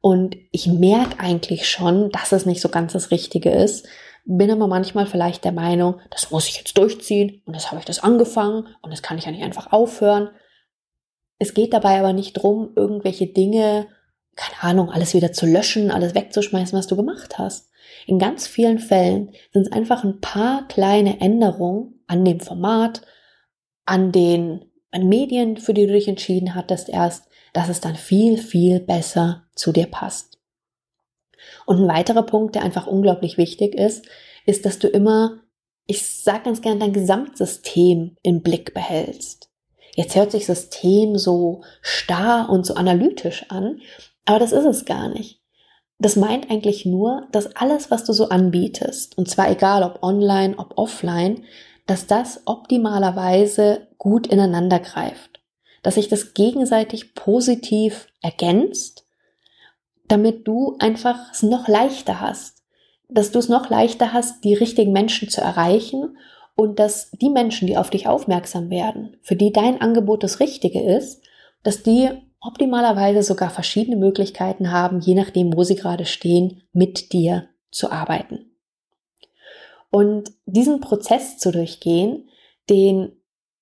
Und 0.00 0.36
ich 0.52 0.68
merke 0.68 1.18
eigentlich 1.18 1.68
schon, 1.68 2.10
dass 2.10 2.30
es 2.30 2.46
nicht 2.46 2.60
so 2.60 2.68
ganz 2.68 2.92
das 2.92 3.10
Richtige 3.10 3.50
ist. 3.50 3.88
Bin 4.24 4.50
aber 4.50 4.68
manchmal 4.68 5.06
vielleicht 5.06 5.44
der 5.44 5.52
Meinung, 5.52 6.00
das 6.10 6.30
muss 6.30 6.48
ich 6.48 6.58
jetzt 6.58 6.78
durchziehen 6.78 7.42
und 7.44 7.56
das 7.56 7.70
habe 7.70 7.80
ich 7.80 7.84
das 7.84 8.02
angefangen 8.02 8.68
und 8.82 8.92
das 8.92 9.02
kann 9.02 9.18
ich 9.18 9.24
ja 9.24 9.32
nicht 9.32 9.42
einfach 9.42 9.72
aufhören. 9.72 10.30
Es 11.38 11.54
geht 11.54 11.72
dabei 11.72 11.98
aber 11.98 12.12
nicht 12.12 12.34
drum, 12.34 12.72
irgendwelche 12.76 13.26
Dinge, 13.26 13.88
keine 14.36 14.62
Ahnung, 14.62 14.90
alles 14.90 15.14
wieder 15.14 15.32
zu 15.32 15.46
löschen, 15.46 15.90
alles 15.90 16.14
wegzuschmeißen, 16.14 16.78
was 16.78 16.86
du 16.86 16.96
gemacht 16.96 17.38
hast. 17.38 17.70
In 18.06 18.18
ganz 18.18 18.46
vielen 18.46 18.78
Fällen 18.78 19.32
sind 19.52 19.62
es 19.62 19.72
einfach 19.72 20.04
ein 20.04 20.20
paar 20.20 20.68
kleine 20.68 21.20
Änderungen 21.20 22.00
an 22.06 22.24
dem 22.24 22.40
Format, 22.40 23.02
an 23.84 24.12
den 24.12 24.66
an 24.90 25.08
Medien, 25.08 25.56
für 25.56 25.74
die 25.74 25.86
du 25.86 25.92
dich 25.92 26.08
entschieden 26.08 26.54
hattest 26.54 26.88
erst, 26.88 27.24
dass 27.52 27.68
es 27.68 27.80
dann 27.80 27.96
viel, 27.96 28.38
viel 28.38 28.80
besser 28.80 29.44
zu 29.54 29.72
dir 29.72 29.86
passt. 29.86 30.38
Und 31.66 31.82
ein 31.82 31.88
weiterer 31.88 32.22
Punkt, 32.22 32.54
der 32.54 32.62
einfach 32.62 32.86
unglaublich 32.86 33.38
wichtig 33.38 33.74
ist, 33.74 34.06
ist, 34.46 34.64
dass 34.64 34.78
du 34.78 34.88
immer, 34.88 35.40
ich 35.86 36.06
sage 36.06 36.44
ganz 36.44 36.60
gerne, 36.60 36.80
dein 36.80 36.92
Gesamtsystem 36.92 38.16
im 38.22 38.42
Blick 38.42 38.74
behältst. 38.74 39.50
Jetzt 39.94 40.14
hört 40.14 40.30
sich 40.30 40.46
System 40.46 41.16
so 41.16 41.62
starr 41.80 42.48
und 42.50 42.66
so 42.66 42.74
analytisch 42.74 43.46
an, 43.48 43.80
aber 44.26 44.38
das 44.38 44.52
ist 44.52 44.64
es 44.64 44.84
gar 44.84 45.08
nicht. 45.08 45.40
Das 45.98 46.16
meint 46.16 46.50
eigentlich 46.50 46.84
nur, 46.84 47.26
dass 47.32 47.56
alles, 47.56 47.90
was 47.90 48.04
du 48.04 48.12
so 48.12 48.28
anbietest, 48.28 49.16
und 49.16 49.30
zwar 49.30 49.50
egal 49.50 49.82
ob 49.82 50.02
online, 50.02 50.58
ob 50.58 50.76
offline, 50.76 51.44
dass 51.86 52.06
das 52.06 52.42
optimalerweise 52.44 53.88
gut 53.96 54.26
ineinander 54.26 54.78
greift 54.78 55.36
dass 55.86 55.94
sich 55.94 56.08
das 56.08 56.34
gegenseitig 56.34 57.14
positiv 57.14 58.08
ergänzt, 58.20 59.06
damit 60.08 60.48
du 60.48 60.74
einfach 60.80 61.30
es 61.30 61.44
noch 61.44 61.68
leichter 61.68 62.20
hast, 62.20 62.64
dass 63.08 63.30
du 63.30 63.38
es 63.38 63.48
noch 63.48 63.70
leichter 63.70 64.12
hast, 64.12 64.42
die 64.42 64.54
richtigen 64.54 64.90
Menschen 64.90 65.28
zu 65.28 65.40
erreichen 65.40 66.18
und 66.56 66.80
dass 66.80 67.12
die 67.12 67.30
Menschen, 67.30 67.68
die 67.68 67.76
auf 67.76 67.90
dich 67.90 68.08
aufmerksam 68.08 68.68
werden, 68.68 69.16
für 69.22 69.36
die 69.36 69.52
dein 69.52 69.80
Angebot 69.80 70.24
das 70.24 70.40
Richtige 70.40 70.82
ist, 70.82 71.22
dass 71.62 71.84
die 71.84 72.10
optimalerweise 72.40 73.22
sogar 73.22 73.50
verschiedene 73.50 73.96
Möglichkeiten 73.96 74.70
haben, 74.70 75.00
je 75.00 75.14
nachdem, 75.14 75.56
wo 75.56 75.64
sie 75.64 75.76
gerade 75.76 76.04
stehen, 76.04 76.62
mit 76.72 77.12
dir 77.12 77.48
zu 77.70 77.90
arbeiten. 77.90 78.56
Und 79.90 80.30
diesen 80.44 80.80
Prozess 80.80 81.38
zu 81.38 81.52
durchgehen, 81.52 82.28
den 82.68 83.12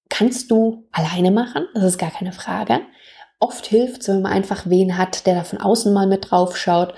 kannst 0.09 0.51
du 0.51 0.87
alleine 0.93 1.31
machen, 1.31 1.67
das 1.75 1.85
ist 1.85 1.99
gar 1.99 2.11
keine 2.11 2.33
Frage. 2.33 2.81
Oft 3.41 3.67
hilft 3.67 4.03
es, 4.03 4.09
wenn 4.09 4.23
man 4.23 4.33
einfach 4.33 4.69
wen 4.69 4.97
hat, 4.97 5.27
der 5.27 5.35
da 5.35 5.45
von 5.45 5.61
außen 5.61 5.93
mal 5.93 6.07
mit 6.07 6.31
drauf 6.31 6.57
schaut. 6.57 6.95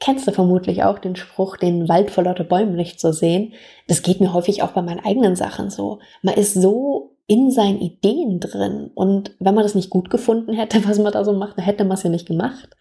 Kennst 0.00 0.26
du 0.26 0.32
vermutlich 0.32 0.82
auch 0.84 0.98
den 0.98 1.16
Spruch, 1.16 1.56
den 1.56 1.88
Wald 1.88 2.10
vor 2.10 2.24
lauter 2.24 2.44
Bäumen 2.44 2.74
nicht 2.74 2.98
zu 2.98 3.12
sehen. 3.12 3.52
Das 3.88 4.02
geht 4.02 4.20
mir 4.20 4.32
häufig 4.32 4.62
auch 4.62 4.72
bei 4.72 4.82
meinen 4.82 5.04
eigenen 5.04 5.36
Sachen 5.36 5.70
so. 5.70 6.00
Man 6.22 6.34
ist 6.34 6.54
so 6.54 7.11
in 7.26 7.50
seinen 7.50 7.80
Ideen 7.80 8.40
drin 8.40 8.90
und 8.94 9.34
wenn 9.38 9.54
man 9.54 9.64
das 9.64 9.74
nicht 9.74 9.90
gut 9.90 10.10
gefunden 10.10 10.52
hätte, 10.52 10.84
was 10.88 10.98
man 10.98 11.12
da 11.12 11.24
so 11.24 11.32
macht, 11.32 11.58
dann 11.58 11.64
hätte 11.64 11.84
man 11.84 11.96
es 11.96 12.02
ja 12.02 12.10
nicht 12.10 12.26
gemacht. 12.26 12.76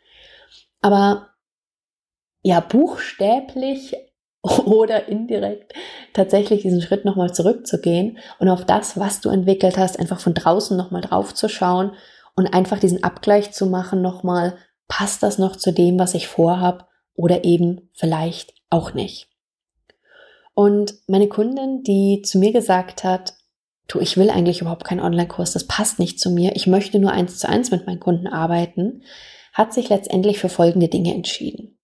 Aber 0.82 1.30
ja, 2.42 2.60
buchstäblich 2.60 3.96
oder 4.42 5.08
indirekt 5.08 5.74
tatsächlich 6.14 6.64
diesen 6.64 6.82
Schritt 6.82 7.06
nochmal 7.06 7.34
zurückzugehen 7.34 8.18
und 8.40 8.50
auf 8.50 8.66
das, 8.66 9.00
was 9.00 9.22
du 9.22 9.30
entwickelt 9.30 9.78
hast, 9.78 10.00
einfach 10.00 10.20
von 10.20 10.34
draußen 10.34 10.76
nochmal 10.76 11.02
drauf 11.02 11.34
zu 11.34 11.48
schauen 11.48 11.94
und 12.36 12.54
einfach 12.54 12.80
diesen 12.80 13.04
Abgleich 13.04 13.52
zu 13.52 13.68
machen 13.68 14.02
nochmal, 14.02 14.58
passt 14.88 15.24
das 15.24 15.38
noch 15.38 15.56
zu 15.56 15.72
dem, 15.72 16.00
was 16.00 16.16
ich 16.16 16.28
vorhab 16.28 16.90
oder 17.14 17.44
eben 17.44 17.90
vielleicht 17.94 18.54
auch 18.70 18.94
nicht. 18.94 19.30
Und 20.54 20.96
meine 21.08 21.28
Kundin, 21.28 21.84
die 21.84 22.22
zu 22.24 22.38
mir 22.40 22.52
gesagt 22.52 23.04
hat, 23.04 23.34
du, 23.88 24.00
ich 24.00 24.18
will 24.18 24.30
eigentlich 24.30 24.62
überhaupt 24.62 24.84
keinen 24.84 25.02
Online-Kurs, 25.02 25.54
das 25.54 25.68
passt 25.68 26.00
nicht 26.00 26.20
zu 26.20 26.30
mir, 26.30 26.56
ich 26.56 26.68
möchte 26.68 27.00
nur 27.00 27.12
eins 27.12 27.40
zu 27.40 27.48
eins 27.48 27.72
mit 27.72 27.88
meinen 27.88 28.00
Kunden 28.00 28.28
arbeiten, 28.28 29.04
hat 29.54 29.74
sich 29.74 29.90
letztendlich 29.90 30.40
für 30.40 30.50
folgende 30.50 30.88
Dinge 30.88 31.14
entschieden. 31.14 31.78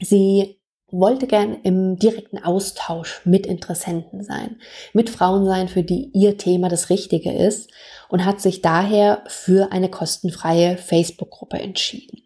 Sie 0.00 0.60
wollte 0.92 1.26
gern 1.26 1.56
im 1.62 1.96
direkten 1.96 2.38
Austausch 2.38 3.22
mit 3.24 3.46
Interessenten 3.46 4.22
sein, 4.22 4.60
mit 4.92 5.08
Frauen 5.08 5.46
sein, 5.46 5.68
für 5.68 5.82
die 5.82 6.10
ihr 6.12 6.36
Thema 6.36 6.68
das 6.68 6.90
Richtige 6.90 7.32
ist 7.32 7.70
und 8.08 8.24
hat 8.24 8.40
sich 8.40 8.60
daher 8.60 9.24
für 9.26 9.72
eine 9.72 9.88
kostenfreie 9.88 10.76
Facebook-Gruppe 10.76 11.58
entschieden. 11.58 12.22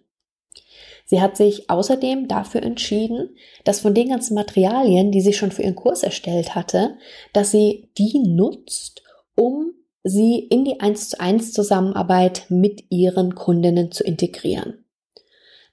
Sie 1.07 1.21
hat 1.21 1.37
sich 1.37 1.71
außerdem 1.71 2.27
dafür 2.27 2.65
entschieden, 2.65 3.37
dass 3.65 3.81
von 3.81 3.95
den 3.95 4.09
ganzen 4.09 4.35
Materialien, 4.35 5.13
die 5.13 5.21
sie 5.21 5.33
schon 5.33 5.53
für 5.53 5.63
ihren 5.63 5.77
Kurs 5.77 6.03
erstellt 6.03 6.55
hatte, 6.55 6.99
dass 7.33 7.53
sie 7.53 7.89
die 7.97 8.19
nutzt, 8.19 9.03
um 9.37 9.73
sie 10.03 10.39
in 10.39 10.65
die 10.65 10.81
1 10.81 11.11
zu 11.11 11.21
1 11.21 11.53
Zusammenarbeit 11.53 12.47
mit 12.49 12.85
ihren 12.91 13.37
Kundinnen 13.37 13.93
zu 13.93 14.03
integrieren. 14.03 14.85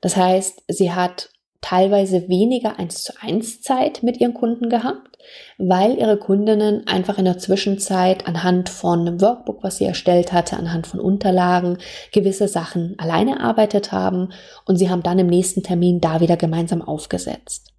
Das 0.01 0.15
heißt, 0.15 0.63
sie 0.67 0.91
hat 0.91 1.29
teilweise 1.63 2.27
weniger 2.29 2.77
1 2.77 3.03
zu 3.03 3.13
1 3.20 3.62
Zeit 3.62 4.03
mit 4.03 4.20
ihren 4.20 4.36
Kunden 4.36 4.70
gehabt, 4.70 5.17
weil 5.58 5.98
ihre 5.98 6.17
Kundinnen 6.17 6.86
einfach 6.86 7.17
in 7.17 7.25
der 7.25 7.39
Zwischenzeit 7.39 8.27
anhand 8.27 8.70
von 8.70 9.00
einem 9.00 9.22
Workbook, 9.22 9.63
was 9.63 9.77
sie 9.77 9.86
erstellt 9.86 10.34
hatte, 10.34 10.58
anhand 10.58 10.86
von 10.86 11.00
Unterlagen 11.00 11.77
gewisse 12.12 12.48
Sachen 12.48 12.96
alleine 13.00 13.39
erarbeitet 13.39 13.91
haben 13.91 14.34
und 14.65 14.77
sie 14.77 14.89
haben 14.89 15.03
dann 15.03 15.20
im 15.20 15.27
nächsten 15.27 15.63
Termin 15.63 16.01
da 16.01 16.20
wieder 16.20 16.38
gemeinsam 16.38 16.82
aufgesetzt. 16.82 17.74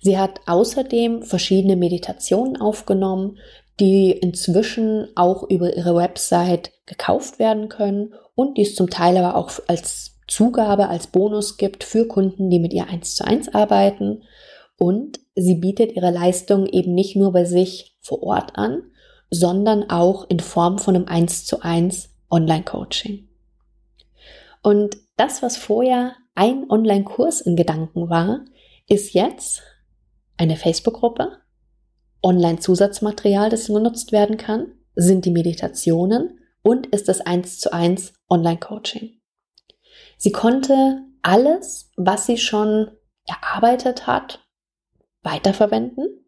Sie 0.00 0.18
hat 0.18 0.40
außerdem 0.46 1.22
verschiedene 1.22 1.76
Meditationen 1.76 2.60
aufgenommen, 2.60 3.38
die 3.78 4.10
inzwischen 4.10 5.08
auch 5.14 5.48
über 5.48 5.76
ihre 5.76 5.94
Website 5.94 6.72
gekauft 6.86 7.38
werden 7.38 7.68
können 7.68 8.14
und 8.34 8.58
die 8.58 8.62
es 8.62 8.74
zum 8.74 8.90
Teil 8.90 9.16
aber 9.16 9.36
auch 9.36 9.50
als 9.68 10.15
Zugabe 10.28 10.88
als 10.88 11.06
Bonus 11.06 11.56
gibt 11.56 11.84
für 11.84 12.06
Kunden, 12.06 12.50
die 12.50 12.58
mit 12.58 12.72
ihr 12.72 12.88
eins 12.88 13.14
zu 13.14 13.24
eins 13.24 13.52
arbeiten. 13.54 14.22
Und 14.78 15.20
sie 15.34 15.54
bietet 15.54 15.92
ihre 15.92 16.10
Leistung 16.10 16.66
eben 16.66 16.94
nicht 16.94 17.16
nur 17.16 17.32
bei 17.32 17.44
sich 17.44 17.96
vor 18.00 18.22
Ort 18.22 18.56
an, 18.56 18.82
sondern 19.30 19.90
auch 19.90 20.28
in 20.28 20.40
Form 20.40 20.78
von 20.78 20.96
einem 20.96 21.06
eins 21.06 21.44
zu 21.44 21.60
eins 21.60 22.10
Online-Coaching. 22.30 23.28
Und 24.62 24.96
das, 25.16 25.42
was 25.42 25.56
vorher 25.56 26.14
ein 26.34 26.68
Online-Kurs 26.68 27.40
in 27.40 27.56
Gedanken 27.56 28.10
war, 28.10 28.44
ist 28.88 29.14
jetzt 29.14 29.62
eine 30.36 30.56
Facebook-Gruppe, 30.56 31.38
Online-Zusatzmaterial, 32.22 33.50
das 33.50 33.66
genutzt 33.66 34.12
werden 34.12 34.36
kann, 34.36 34.72
sind 34.94 35.24
die 35.24 35.30
Meditationen 35.30 36.40
und 36.62 36.86
ist 36.86 37.08
das 37.08 37.20
eins 37.20 37.58
zu 37.58 37.72
eins 37.72 38.14
Online-Coaching. 38.28 39.15
Sie 40.16 40.32
konnte 40.32 41.02
alles, 41.22 41.90
was 41.96 42.26
sie 42.26 42.38
schon 42.38 42.90
erarbeitet 43.26 44.06
hat, 44.06 44.46
weiterverwenden, 45.22 46.24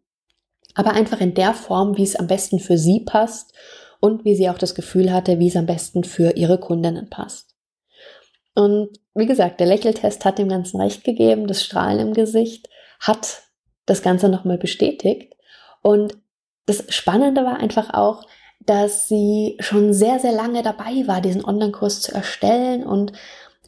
aber 0.75 0.91
einfach 0.91 1.21
in 1.21 1.33
der 1.33 1.53
Form, 1.53 1.97
wie 1.97 2.03
es 2.03 2.15
am 2.15 2.27
besten 2.27 2.59
für 2.59 2.77
sie 2.77 3.01
passt 3.05 3.53
und 3.99 4.25
wie 4.25 4.35
sie 4.35 4.49
auch 4.49 4.57
das 4.57 4.75
Gefühl 4.75 5.11
hatte, 5.11 5.39
wie 5.39 5.47
es 5.47 5.55
am 5.55 5.65
besten 5.65 6.03
für 6.03 6.35
ihre 6.35 6.59
Kundinnen 6.59 7.09
passt. 7.09 7.55
Und 8.55 8.99
wie 9.13 9.25
gesagt, 9.25 9.59
der 9.59 9.67
Lächeltest 9.67 10.25
hat 10.25 10.37
dem 10.37 10.49
Ganzen 10.49 10.81
recht 10.81 11.03
gegeben, 11.03 11.47
das 11.47 11.63
Strahlen 11.63 11.99
im 11.99 12.13
Gesicht 12.13 12.67
hat 12.99 13.43
das 13.85 14.01
Ganze 14.01 14.29
nochmal 14.29 14.57
bestätigt. 14.57 15.33
Und 15.81 16.17
das 16.65 16.83
Spannende 16.93 17.43
war 17.45 17.57
einfach 17.57 17.93
auch, 17.93 18.27
dass 18.59 19.07
sie 19.07 19.57
schon 19.59 19.93
sehr, 19.93 20.19
sehr 20.19 20.33
lange 20.33 20.61
dabei 20.61 21.07
war, 21.07 21.21
diesen 21.21 21.43
Online-Kurs 21.43 22.01
zu 22.01 22.13
erstellen 22.13 22.83
und 22.83 23.13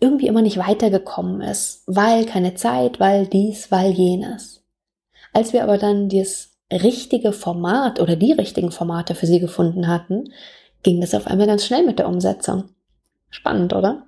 irgendwie 0.02 0.28
immer 0.28 0.42
nicht 0.42 0.58
weitergekommen 0.58 1.42
ist, 1.42 1.84
weil 1.86 2.26
keine 2.26 2.56
Zeit, 2.56 3.00
weil 3.00 3.28
dies, 3.28 3.72
weil 3.72 3.92
jenes. 3.92 4.66
Als 5.32 5.54
wir 5.54 5.64
aber 5.64 5.78
dann 5.78 6.10
das 6.10 6.58
richtige 6.72 7.32
Format 7.32 8.00
oder 8.00 8.16
die 8.16 8.32
richtigen 8.34 8.72
Formate 8.72 9.16
für 9.16 9.28
sie 9.28 9.40
gefunden 9.40 9.88
hatten, 9.88 10.34
ging 10.84 11.00
das 11.00 11.14
auf 11.14 11.28
einmal 11.28 11.48
ganz 11.48 11.66
schnell 11.66 11.86
mit 11.86 12.00
der 12.00 12.08
Umsetzung. 12.08 12.70
Spannend, 13.30 13.74
oder? 13.74 14.08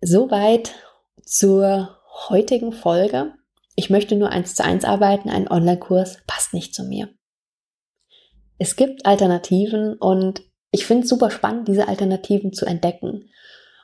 Soweit 0.00 0.72
zur 1.24 1.98
heutigen 2.28 2.72
Folge. 2.72 3.34
Ich 3.74 3.90
möchte 3.90 4.14
nur 4.16 4.30
eins 4.30 4.54
zu 4.54 4.64
eins 4.64 4.84
arbeiten, 4.84 5.30
ein 5.30 5.50
Online-Kurs 5.50 6.18
passt 6.26 6.54
nicht 6.54 6.74
zu 6.74 6.84
mir. 6.84 7.08
Es 8.58 8.76
gibt 8.76 9.06
Alternativen 9.06 9.94
und 9.94 10.42
ich 10.70 10.86
finde 10.86 11.04
es 11.04 11.08
super 11.08 11.30
spannend, 11.30 11.66
diese 11.66 11.88
Alternativen 11.88 12.52
zu 12.52 12.66
entdecken. 12.66 13.30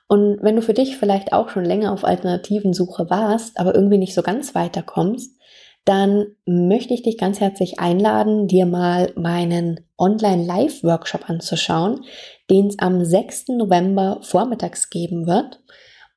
Und 0.09 0.39
wenn 0.43 0.57
du 0.57 0.63
für 0.63 0.75
dich 0.75 0.97
vielleicht 0.97 1.33
auch 1.33 1.49
schon 1.49 1.65
länger 1.65 1.93
auf 1.93 2.05
Alternativensuche 2.05 3.11
warst, 3.11 3.59
aber 3.59 3.75
irgendwie 3.75 3.99
nicht 3.99 4.15
so 4.15 4.23
ganz 4.23 4.55
weiterkommst, 4.55 5.37
dann 5.85 6.27
möchte 6.47 6.95
ich 6.95 7.03
dich 7.03 7.17
ganz 7.17 7.41
herzlich 7.41 7.79
einladen, 7.79 8.49
dir 8.49 8.67
mal 8.67 9.13
meinen 9.15 9.81
Online-Live-Workshop 9.97 11.31
anzuschauen, 11.31 12.05
den 12.51 12.67
es 12.67 12.79
am 12.81 13.05
6. 13.05 13.49
November 13.51 14.19
vormittags 14.23 14.91
geben 14.91 15.27
wird. 15.27 15.61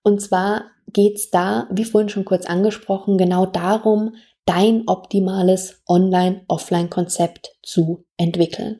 Und 0.01 0.21
zwar 0.21 0.65
geht 0.91 1.17
es 1.17 1.29
da, 1.29 1.67
wie 1.71 1.85
vorhin 1.85 2.09
schon 2.09 2.25
kurz 2.25 2.47
angesprochen, 2.47 3.19
genau 3.19 3.45
darum, 3.45 4.15
dein 4.45 4.87
optimales 4.87 5.83
Online-Offline-Konzept 5.87 7.55
zu 7.61 8.05
entwickeln. 8.17 8.79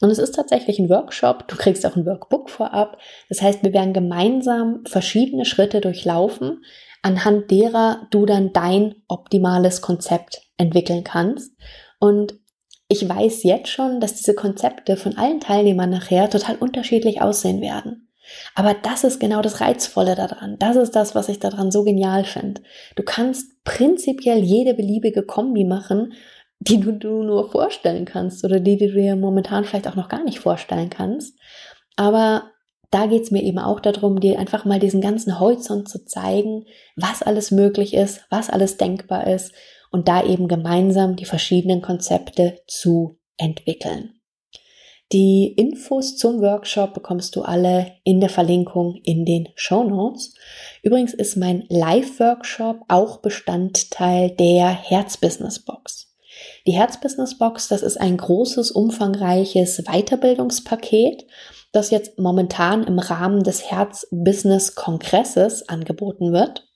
Und 0.00 0.10
es 0.10 0.18
ist 0.18 0.34
tatsächlich 0.34 0.78
ein 0.78 0.88
Workshop. 0.88 1.46
Du 1.48 1.56
kriegst 1.56 1.84
auch 1.86 1.96
ein 1.96 2.06
Workbook 2.06 2.50
vorab. 2.50 2.98
Das 3.28 3.42
heißt, 3.42 3.62
wir 3.62 3.72
werden 3.72 3.92
gemeinsam 3.92 4.84
verschiedene 4.86 5.44
Schritte 5.44 5.80
durchlaufen, 5.80 6.64
anhand 7.02 7.50
derer 7.50 8.06
du 8.10 8.26
dann 8.26 8.52
dein 8.52 8.94
optimales 9.08 9.80
Konzept 9.80 10.42
entwickeln 10.56 11.04
kannst. 11.04 11.52
Und 11.98 12.34
ich 12.88 13.08
weiß 13.08 13.44
jetzt 13.44 13.68
schon, 13.68 14.00
dass 14.00 14.16
diese 14.16 14.34
Konzepte 14.34 14.96
von 14.96 15.16
allen 15.16 15.40
Teilnehmern 15.40 15.90
nachher 15.90 16.28
total 16.28 16.56
unterschiedlich 16.56 17.22
aussehen 17.22 17.60
werden. 17.60 18.08
Aber 18.54 18.74
das 18.74 19.04
ist 19.04 19.20
genau 19.20 19.42
das 19.42 19.60
Reizvolle 19.60 20.14
daran. 20.14 20.56
Das 20.58 20.76
ist 20.76 20.92
das, 20.92 21.14
was 21.14 21.28
ich 21.28 21.38
daran 21.38 21.70
so 21.70 21.84
genial 21.84 22.24
finde. 22.24 22.62
Du 22.96 23.02
kannst 23.02 23.62
prinzipiell 23.64 24.38
jede 24.38 24.74
beliebige 24.74 25.22
Kombi 25.22 25.64
machen 25.64 26.12
die 26.60 26.78
du, 26.78 26.92
du 26.92 27.22
nur 27.22 27.50
vorstellen 27.50 28.04
kannst 28.04 28.44
oder 28.44 28.60
die, 28.60 28.76
die 28.76 28.88
du 28.88 28.94
dir 28.94 29.16
momentan 29.16 29.64
vielleicht 29.64 29.88
auch 29.88 29.96
noch 29.96 30.08
gar 30.08 30.22
nicht 30.22 30.40
vorstellen 30.40 30.90
kannst. 30.90 31.34
Aber 31.96 32.50
da 32.90 33.06
geht's 33.06 33.30
mir 33.30 33.42
eben 33.42 33.58
auch 33.58 33.80
darum, 33.80 34.20
dir 34.20 34.38
einfach 34.38 34.64
mal 34.64 34.78
diesen 34.78 35.00
ganzen 35.00 35.40
Horizont 35.40 35.88
zu 35.88 36.04
zeigen, 36.04 36.66
was 36.96 37.22
alles 37.22 37.50
möglich 37.50 37.94
ist, 37.94 38.26
was 38.30 38.50
alles 38.50 38.76
denkbar 38.76 39.26
ist 39.26 39.52
und 39.90 40.08
da 40.08 40.24
eben 40.24 40.48
gemeinsam 40.48 41.16
die 41.16 41.24
verschiedenen 41.24 41.82
Konzepte 41.82 42.60
zu 42.66 43.18
entwickeln. 43.36 44.20
Die 45.12 45.54
Infos 45.56 46.16
zum 46.16 46.40
Workshop 46.40 46.94
bekommst 46.94 47.34
du 47.34 47.42
alle 47.42 47.92
in 48.04 48.20
der 48.20 48.28
Verlinkung 48.28 49.00
in 49.02 49.24
den 49.24 49.48
Show 49.56 49.82
Notes. 49.82 50.34
Übrigens 50.82 51.14
ist 51.14 51.36
mein 51.36 51.64
Live-Workshop 51.68 52.82
auch 52.86 53.20
Bestandteil 53.20 54.30
der 54.30 54.68
Herzbusiness 54.68 55.64
Box. 55.64 56.09
Die 56.66 56.72
Herzbusiness 56.72 57.38
Box, 57.38 57.68
das 57.68 57.82
ist 57.82 58.00
ein 58.00 58.16
großes, 58.16 58.70
umfangreiches 58.70 59.82
Weiterbildungspaket, 59.84 61.26
das 61.72 61.90
jetzt 61.90 62.18
momentan 62.18 62.84
im 62.84 62.98
Rahmen 62.98 63.42
des 63.42 63.70
Herzbusiness 63.70 64.74
Kongresses 64.74 65.68
angeboten 65.68 66.32
wird. 66.32 66.66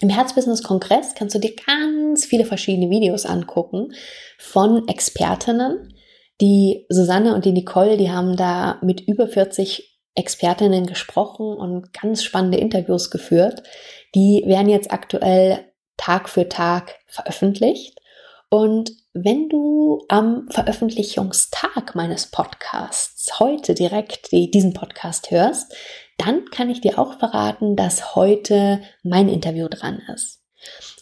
Im 0.00 0.10
Herzbusiness 0.10 0.62
Kongress 0.62 1.14
kannst 1.14 1.34
du 1.34 1.40
dir 1.40 1.54
ganz 1.66 2.24
viele 2.24 2.44
verschiedene 2.44 2.88
Videos 2.88 3.26
angucken 3.26 3.92
von 4.38 4.86
Expertinnen. 4.86 5.94
Die 6.40 6.86
Susanne 6.88 7.34
und 7.34 7.44
die 7.44 7.52
Nicole, 7.52 7.96
die 7.96 8.10
haben 8.10 8.36
da 8.36 8.78
mit 8.80 9.00
über 9.00 9.26
40 9.26 10.00
Expertinnen 10.14 10.86
gesprochen 10.86 11.46
und 11.46 11.92
ganz 11.92 12.22
spannende 12.22 12.58
Interviews 12.58 13.10
geführt. 13.10 13.64
Die 14.14 14.44
werden 14.46 14.68
jetzt 14.68 14.92
aktuell 14.92 15.64
Tag 15.96 16.28
für 16.28 16.48
Tag 16.48 16.94
veröffentlicht. 17.06 17.97
Und 18.50 18.92
wenn 19.12 19.48
du 19.48 20.04
am 20.08 20.48
Veröffentlichungstag 20.50 21.94
meines 21.94 22.28
Podcasts 22.28 23.38
heute 23.40 23.74
direkt 23.74 24.32
diesen 24.32 24.72
Podcast 24.72 25.30
hörst, 25.30 25.74
dann 26.16 26.46
kann 26.46 26.70
ich 26.70 26.80
dir 26.80 26.98
auch 26.98 27.18
verraten, 27.18 27.76
dass 27.76 28.14
heute 28.14 28.80
mein 29.02 29.28
Interview 29.28 29.68
dran 29.68 30.02
ist. 30.14 30.42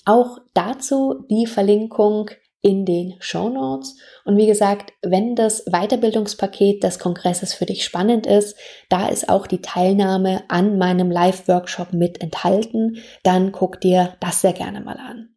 Auch 0.04 0.38
dazu 0.54 1.24
die 1.30 1.46
Verlinkung 1.46 2.30
in 2.62 2.84
den 2.84 3.14
Show 3.20 3.48
Notes. 3.48 3.96
Und 4.24 4.36
wie 4.36 4.46
gesagt, 4.46 4.92
wenn 5.02 5.36
das 5.36 5.64
Weiterbildungspaket 5.66 6.82
des 6.82 6.98
Kongresses 6.98 7.54
für 7.54 7.64
dich 7.64 7.84
spannend 7.84 8.26
ist, 8.26 8.56
da 8.88 9.08
ist 9.08 9.28
auch 9.28 9.46
die 9.46 9.60
Teilnahme 9.60 10.42
an 10.48 10.76
meinem 10.76 11.10
Live-Workshop 11.10 11.92
mit 11.92 12.20
enthalten, 12.20 12.98
dann 13.22 13.52
guck 13.52 13.80
dir 13.80 14.16
das 14.20 14.40
sehr 14.40 14.52
gerne 14.52 14.80
mal 14.80 14.98
an. 14.98 15.35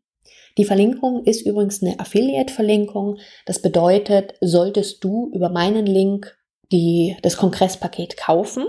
Die 0.57 0.65
Verlinkung 0.65 1.23
ist 1.25 1.45
übrigens 1.45 1.81
eine 1.81 1.99
Affiliate-Verlinkung. 1.99 3.17
Das 3.45 3.61
bedeutet, 3.61 4.33
solltest 4.41 5.03
du 5.03 5.31
über 5.33 5.49
meinen 5.49 5.85
Link 5.85 6.37
die, 6.71 7.17
das 7.21 7.37
Kongresspaket 7.37 8.17
kaufen, 8.17 8.65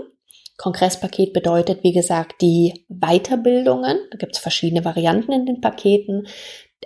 Kongresspaket 0.61 1.33
bedeutet, 1.33 1.83
wie 1.83 1.91
gesagt, 1.91 2.39
die 2.41 2.85
Weiterbildungen. 2.87 3.97
Da 4.11 4.17
gibt 4.17 4.35
es 4.35 4.41
verschiedene 4.41 4.85
Varianten 4.85 5.31
in 5.31 5.47
den 5.47 5.59
Paketen. 5.59 6.27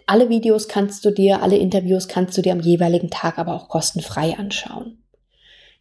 Alle 0.08 0.30
Videos 0.30 0.70
kannst 0.70 1.04
du 1.04 1.12
dir, 1.12 1.44
alle 1.44 1.58
Interviews 1.58 2.08
kannst 2.08 2.38
du 2.38 2.42
dir 2.42 2.54
am 2.54 2.62
jeweiligen 2.62 3.10
Tag 3.10 3.38
aber 3.38 3.54
auch 3.54 3.68
kostenfrei 3.68 4.38
anschauen. 4.38 5.04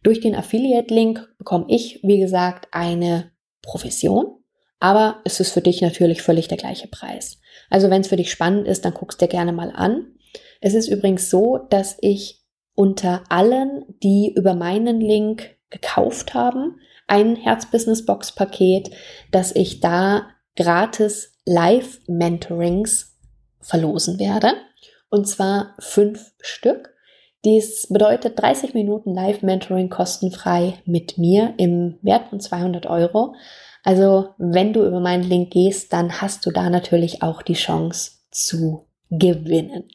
Durch 0.03 0.19
den 0.19 0.35
Affiliate-Link 0.35 1.25
bekomme 1.37 1.67
ich, 1.69 2.01
wie 2.03 2.19
gesagt, 2.19 2.67
eine 2.71 3.31
Profession, 3.61 4.34
aber 4.79 5.21
es 5.23 5.39
ist 5.39 5.51
für 5.51 5.61
dich 5.61 5.81
natürlich 5.81 6.21
völlig 6.21 6.47
der 6.47 6.57
gleiche 6.57 6.87
Preis. 6.87 7.39
Also 7.69 7.89
wenn 7.89 8.01
es 8.01 8.07
für 8.07 8.17
dich 8.17 8.31
spannend 8.31 8.67
ist, 8.67 8.85
dann 8.85 8.93
guckst 8.93 9.21
dir 9.21 9.27
gerne 9.27 9.53
mal 9.53 9.71
an. 9.71 10.15
Es 10.61 10.73
ist 10.73 10.87
übrigens 10.87 11.29
so, 11.29 11.57
dass 11.69 11.97
ich 12.01 12.43
unter 12.75 13.23
allen, 13.29 13.85
die 14.03 14.33
über 14.35 14.53
meinen 14.53 14.99
Link 14.99 15.55
gekauft 15.69 16.33
haben, 16.33 16.79
ein 17.07 17.35
Herz-Business-Box-Paket, 17.35 18.91
dass 19.31 19.55
ich 19.55 19.79
da 19.79 20.27
gratis 20.55 21.33
Live-Mentorings 21.45 23.17
verlosen 23.61 24.19
werde. 24.19 24.53
Und 25.09 25.27
zwar 25.27 25.75
fünf 25.79 26.33
Stück. 26.41 26.93
Dies 27.45 27.87
bedeutet 27.87 28.39
30 28.41 28.73
Minuten 28.73 29.13
Live-Mentoring 29.13 29.89
kostenfrei 29.89 30.79
mit 30.85 31.17
mir 31.17 31.53
im 31.57 31.99
Wert 32.01 32.29
von 32.29 32.39
200 32.39 32.87
Euro. 32.87 33.35
Also 33.85 34.33
wenn 34.39 34.73
du 34.73 34.85
über 34.85 34.99
meinen 34.99 35.23
Link 35.23 35.51
gehst, 35.51 35.93
dann 35.93 36.19
hast 36.19 36.45
du 36.45 36.51
da 36.51 36.69
natürlich 36.71 37.21
auch 37.21 37.43
die 37.43 37.53
Chance 37.53 38.13
zu 38.31 38.87
gewinnen. 39.11 39.87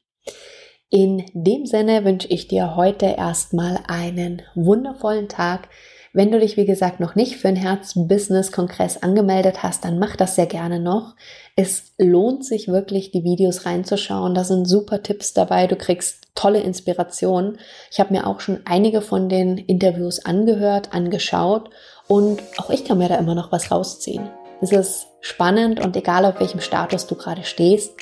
In 0.90 1.24
dem 1.34 1.66
Sinne 1.66 2.04
wünsche 2.04 2.28
ich 2.28 2.46
dir 2.46 2.76
heute 2.76 3.06
erstmal 3.06 3.80
einen 3.88 4.42
wundervollen 4.54 5.28
Tag. 5.28 5.68
Wenn 6.12 6.32
du 6.32 6.40
dich, 6.40 6.56
wie 6.56 6.66
gesagt, 6.66 6.98
noch 6.98 7.14
nicht 7.14 7.36
für 7.36 7.46
ein 7.46 7.54
Herz-Business-Kongress 7.54 9.00
angemeldet 9.00 9.62
hast, 9.62 9.84
dann 9.84 10.00
mach 10.00 10.16
das 10.16 10.34
sehr 10.34 10.46
gerne 10.46 10.80
noch. 10.80 11.14
Es 11.54 11.92
lohnt 11.98 12.44
sich 12.44 12.66
wirklich, 12.66 13.12
die 13.12 13.22
Videos 13.22 13.64
reinzuschauen. 13.64 14.34
Da 14.34 14.42
sind 14.42 14.66
super 14.66 15.04
Tipps 15.04 15.34
dabei. 15.34 15.68
Du 15.68 15.76
kriegst 15.76 16.26
tolle 16.34 16.60
Inspirationen. 16.62 17.58
Ich 17.92 18.00
habe 18.00 18.12
mir 18.12 18.26
auch 18.26 18.40
schon 18.40 18.58
einige 18.64 19.02
von 19.02 19.28
den 19.28 19.56
Interviews 19.56 20.24
angehört, 20.24 20.92
angeschaut 20.92 21.70
und 22.08 22.42
auch 22.56 22.70
ich 22.70 22.84
kann 22.84 22.98
mir 22.98 23.08
da 23.08 23.14
immer 23.14 23.36
noch 23.36 23.52
was 23.52 23.70
rausziehen. 23.70 24.28
Es 24.60 24.72
ist 24.72 25.06
spannend 25.20 25.78
und 25.78 25.96
egal 25.96 26.24
auf 26.24 26.40
welchem 26.40 26.60
Status 26.60 27.06
du 27.06 27.14
gerade 27.14 27.44
stehst, 27.44 27.92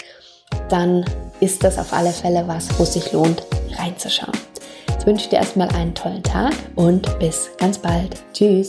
dann 0.70 1.04
ist 1.40 1.62
das 1.62 1.78
auf 1.78 1.92
alle 1.92 2.10
Fälle 2.10 2.48
was, 2.48 2.78
wo 2.78 2.84
es 2.84 2.94
sich 2.94 3.12
lohnt, 3.12 3.42
reinzuschauen. 3.76 4.32
Wünsche 5.08 5.30
dir 5.30 5.36
erstmal 5.36 5.70
einen 5.70 5.94
tollen 5.94 6.22
Tag 6.22 6.52
und 6.74 7.18
bis 7.18 7.48
ganz 7.56 7.78
bald. 7.78 8.22
Tschüss. 8.34 8.68